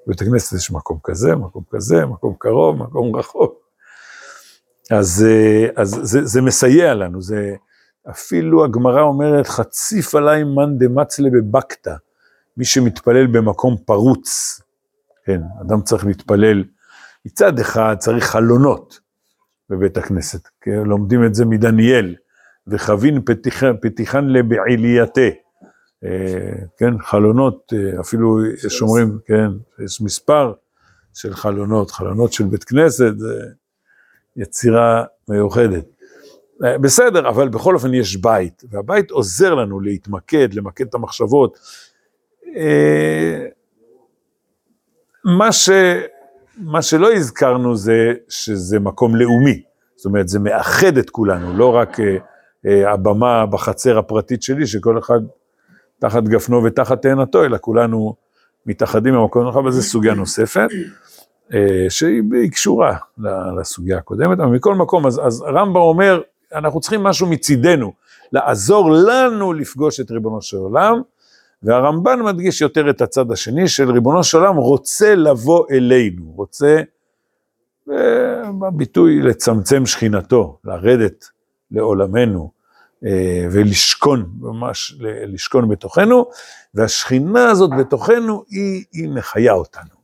בבית 0.07 0.23
הכנסת 0.23 0.57
יש 0.57 0.71
מקום 0.71 0.99
כזה, 1.05 1.37
מקום 1.37 1.63
כזה, 1.71 2.07
מקום 2.07 2.35
קרוב, 2.39 2.77
מקום 2.77 3.17
רחוק. 3.17 3.55
אז, 4.91 5.27
אה, 5.29 5.69
אז 5.77 6.01
זה, 6.03 6.25
זה 6.25 6.43
מסייע 6.43 6.95
לנו, 6.95 7.23
זה 7.23 7.55
אפילו 8.11 8.65
הגמרא 8.65 9.03
אומרת, 9.03 9.47
חציף 9.47 10.15
עליי 10.15 10.45
מאן 10.45 10.79
דמצלה 10.79 11.29
בבקתא, 11.31 11.95
מי 12.57 12.65
שמתפלל 12.65 13.27
במקום 13.27 13.77
פרוץ, 13.85 14.61
כן, 15.25 15.41
אדם 15.61 15.83
צריך 15.83 16.07
להתפלל, 16.07 16.65
מצד 17.27 17.59
אחד 17.59 17.97
צריך 17.99 18.25
חלונות 18.25 19.01
בבית 19.71 19.97
הכנסת, 19.97 20.49
כן, 20.61 20.83
לומדים 20.85 21.25
את 21.25 21.35
זה 21.35 21.45
מדניאל, 21.45 22.15
וחבין 22.67 23.23
פתיחן, 23.81 24.25
לבעילייתה. 24.27 25.21
אה, 26.05 26.53
כן, 26.79 26.99
חלונות, 26.99 27.73
אה, 27.73 28.01
אפילו 28.01 28.47
יש 28.67 28.83
אומרים, 28.83 29.19
כן, 29.27 29.49
יש 29.85 30.01
מספר 30.01 30.53
של 31.15 31.35
חלונות, 31.35 31.91
חלונות 31.91 32.33
של 32.33 32.45
בית 32.45 32.65
כנסת, 32.65 33.13
יצירה 34.37 35.05
מיוחדת. 35.29 35.85
אה, 36.65 36.79
בסדר, 36.79 37.29
אבל 37.29 37.49
בכל 37.49 37.75
אופן 37.75 37.95
יש 37.95 38.17
בית, 38.17 38.65
והבית 38.71 39.11
עוזר 39.11 39.55
לנו 39.55 39.81
להתמקד, 39.81 40.55
למקד 40.55 40.87
את 40.87 40.95
המחשבות. 40.95 41.59
מה, 45.25 45.53
ש, 45.53 45.71
מה 46.57 46.83
שלא 46.83 47.13
הזכרנו 47.13 47.77
זה 47.77 48.13
שזה 48.29 48.81
מקום 48.81 49.17
לאומי, 49.17 49.63
זאת 49.97 50.07
אומרת, 50.07 50.29
זה 50.29 50.39
מאחד 50.39 50.99
את 50.99 51.11
כולנו, 51.11 51.57
לא 51.57 51.75
רק 51.75 51.97
הבמה 52.65 53.47
בחצר 53.47 53.99
הפרטית 53.99 54.43
שלי, 54.43 54.67
שכל 54.67 54.99
אחד 54.99 55.21
תחת 55.99 56.23
גפנו 56.23 56.65
ותחת 56.65 57.03
תאנתו, 57.03 57.45
אלא 57.45 57.59
כולנו 57.61 58.15
מתאחדים 58.67 59.15
במקום 59.15 59.49
אחד, 59.49 59.59
אבל 59.59 59.71
זו 59.71 59.83
סוגיה 59.83 60.15
נוספת, 60.15 60.69
אה, 61.55 61.87
שהיא 61.89 62.23
היא 62.33 62.51
קשורה 62.51 62.97
לסוגיה 63.61 63.99
הקודמת, 63.99 64.41
אבל 64.41 64.47
מכל 64.47 64.75
מקום, 64.75 65.07
אז, 65.07 65.21
אז 65.27 65.43
רמב"ם 65.43 65.77
אומר, 65.77 66.21
אנחנו 66.55 66.81
צריכים 66.81 67.03
משהו 67.03 67.27
מצידנו, 67.27 67.93
לעזור 68.33 68.91
לנו 68.91 69.53
לפגוש 69.53 70.01
את 70.01 70.11
ריבונו 70.11 70.43
של 70.43 70.57
עולם, 70.57 71.01
והרמב"ן 71.63 72.23
מדגיש 72.23 72.61
יותר 72.61 72.91
את 72.91 73.01
הצד 73.01 73.33
השני 73.33 73.69
של 73.69 73.91
ריבונו 73.91 74.25
של 74.25 74.39
עולם 74.39 74.57
רוצה 74.57 75.15
לבוא 75.15 75.67
אלינו, 75.71 76.33
רוצה, 76.37 76.83
אה, 77.91 78.53
בביטוי 78.61 79.23
לצמצם 79.23 79.87
שכינתו, 79.87 80.59
לרדת 80.65 81.25
לעולמנו 81.71 82.51
אה, 83.07 83.47
ולשכון, 83.53 84.31
ממש 84.41 84.97
לשכון 85.01 85.69
בתוכנו, 85.69 86.31
והשכינה 86.75 87.51
הזאת 87.51 87.71
בתוכנו 87.79 88.45
היא, 88.49 88.85
היא 88.93 89.09
מחיה 89.09 89.53
אותנו. 89.53 90.01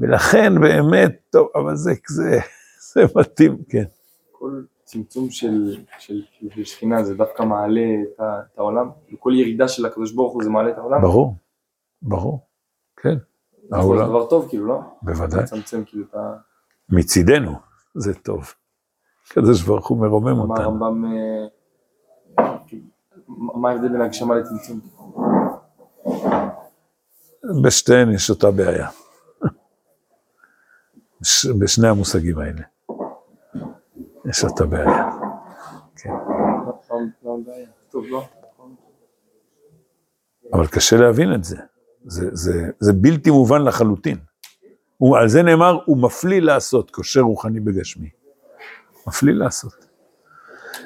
ולכן 0.00 0.60
באמת, 0.60 1.12
טוב, 1.30 1.48
אבל 1.54 1.76
זה, 1.76 1.92
זה, 2.08 2.38
זה 2.92 3.04
מתאים, 3.16 3.58
כן. 3.68 3.84
כל 4.32 4.62
צמצום 4.84 5.30
של, 5.30 5.76
של, 5.98 6.22
של 6.54 6.64
שכינה 6.64 7.04
זה 7.04 7.14
דווקא 7.14 7.42
מעלה 7.42 7.80
את, 7.80 8.20
את 8.20 8.58
העולם, 8.58 8.90
וכל 9.14 9.32
ירידה 9.34 9.68
של 9.68 9.86
הקדוש 9.86 10.12
ברוך 10.12 10.32
הוא 10.32 10.44
זה 10.44 10.50
מעלה 10.50 10.70
את 10.70 10.78
העולם. 10.78 11.02
ברור, 11.02 11.36
ברור, 12.02 12.46
כן, 12.96 13.16
זה. 13.70 13.76
דבר 13.76 14.26
טוב 14.26 14.48
כאילו, 14.48 14.66
לא? 14.66 14.80
בוודאי. 15.02 15.42
לצמצם 15.42 15.84
כאילו 15.86 16.04
את 16.10 16.14
ה... 16.14 16.32
מצידנו, 16.88 17.52
זה 17.94 18.14
טוב. 18.14 18.54
הקדוש 19.30 19.62
ברוך 19.62 19.86
הוא 19.88 19.98
מרומם 19.98 20.36
מה 20.36 20.42
אותנו. 20.42 20.60
הרמב"ם... 20.62 21.04
אה, 22.38 22.56
כאילו, 22.66 22.82
מה 23.28 23.70
ההבדל 23.70 23.88
בין 23.88 24.00
הגשמה 24.00 24.34
לצמצום? 24.34 24.80
בשתיהן 27.64 28.12
יש 28.12 28.30
אותה 28.30 28.50
בעיה. 28.50 28.88
בש- 31.20 31.46
בשני 31.46 31.88
המושגים 31.88 32.38
האלה. 32.38 32.60
יש 34.28 34.44
אותה 34.44 34.66
בעיה. 34.66 35.10
כן. 35.96 36.10
לא? 38.10 38.24
אבל 40.52 40.66
קשה 40.66 40.96
להבין 40.96 41.34
את 41.34 41.44
זה. 41.44 41.56
זה, 42.04 42.28
זה, 42.32 42.70
זה 42.78 42.92
בלתי 42.92 43.30
מובן 43.30 43.62
לחלוטין. 43.62 44.18
הוא, 44.96 45.16
על 45.18 45.28
זה 45.28 45.42
נאמר, 45.42 45.78
הוא 45.86 46.02
מפליא 46.02 46.40
לעשות, 46.40 46.90
כושר 46.90 47.20
רוחני 47.20 47.60
בגשמי. 47.60 48.10
מפליא 49.06 49.34
לעשות. 49.34 49.86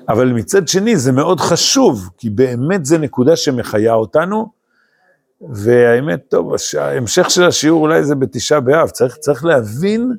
אבל 0.08 0.32
מצד 0.32 0.68
שני, 0.68 0.96
זה 0.96 1.12
מאוד 1.12 1.40
חשוב, 1.40 2.08
כי 2.18 2.30
באמת 2.30 2.84
זה 2.84 2.98
נקודה 2.98 3.36
שמחיה 3.36 3.94
אותנו, 3.94 4.52
והאמת, 5.40 6.20
טוב, 6.28 6.52
ההמשך 6.78 7.30
של 7.30 7.44
השיעור 7.44 7.82
אולי 7.82 8.04
זה 8.04 8.14
בתשעה 8.14 8.60
באב, 8.60 8.88
צריך, 8.88 9.16
צריך 9.16 9.44
להבין 9.44 10.12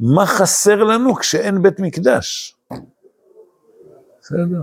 מה 0.00 0.26
חסר 0.26 0.84
לנו 0.84 1.14
כשאין 1.14 1.62
בית 1.62 1.80
מקדש. 1.80 2.56
בסדר. 4.20 4.62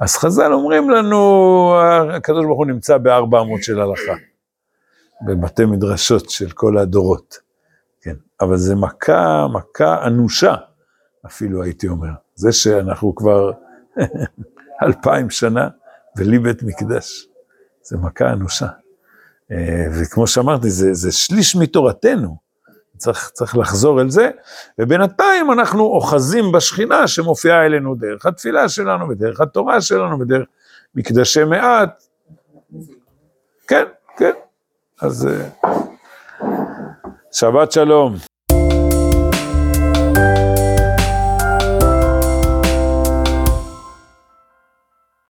אז 0.00 0.16
חז"ל 0.16 0.52
אומרים 0.52 0.90
לנו, 0.90 1.74
הקדוש 2.12 2.44
ברוך 2.44 2.58
הוא 2.58 2.66
נמצא 2.66 2.98
בארבע 2.98 3.40
אמות 3.40 3.62
של 3.62 3.80
הלכה, 3.80 4.12
בבתי 5.26 5.64
מדרשות 5.64 6.30
של 6.30 6.50
כל 6.50 6.78
הדורות, 6.78 7.38
כן, 8.04 8.14
אבל 8.40 8.56
זה 8.56 8.74
מכה, 8.74 9.46
מכה 9.52 10.06
אנושה, 10.06 10.54
אפילו 11.26 11.62
הייתי 11.62 11.88
אומר, 11.88 12.08
זה 12.34 12.52
שאנחנו 12.52 13.14
כבר 13.14 13.50
אלפיים 14.84 15.30
שנה 15.30 15.68
בלי 16.16 16.38
בית 16.38 16.62
מקדש, 16.62 17.28
זה 17.82 17.96
מכה 17.96 18.32
אנושה. 18.32 18.66
אה, 19.52 19.86
וכמו 20.00 20.26
שאמרתי, 20.26 20.70
זה, 20.70 20.94
זה 20.94 21.12
שליש 21.12 21.56
מתורתנו, 21.56 22.36
צריך, 22.96 23.30
צריך 23.32 23.56
לחזור 23.56 24.00
אל 24.00 24.10
זה, 24.10 24.30
ובינתיים 24.78 25.52
אנחנו 25.52 25.82
אוחזים 25.84 26.52
בשכינה 26.52 27.08
שמופיעה 27.08 27.66
אלינו 27.66 27.94
דרך 27.94 28.26
התפילה 28.26 28.68
שלנו, 28.68 29.08
ודרך 29.08 29.40
התורה 29.40 29.80
שלנו, 29.80 30.20
ודרך 30.20 30.46
מקדשי 30.94 31.44
מעט. 31.44 32.02
כן, 33.68 33.84
כן. 34.16 34.32
אז 35.00 35.26
אה, 35.26 35.73
שבת 37.34 37.72
שלום. 37.72 38.33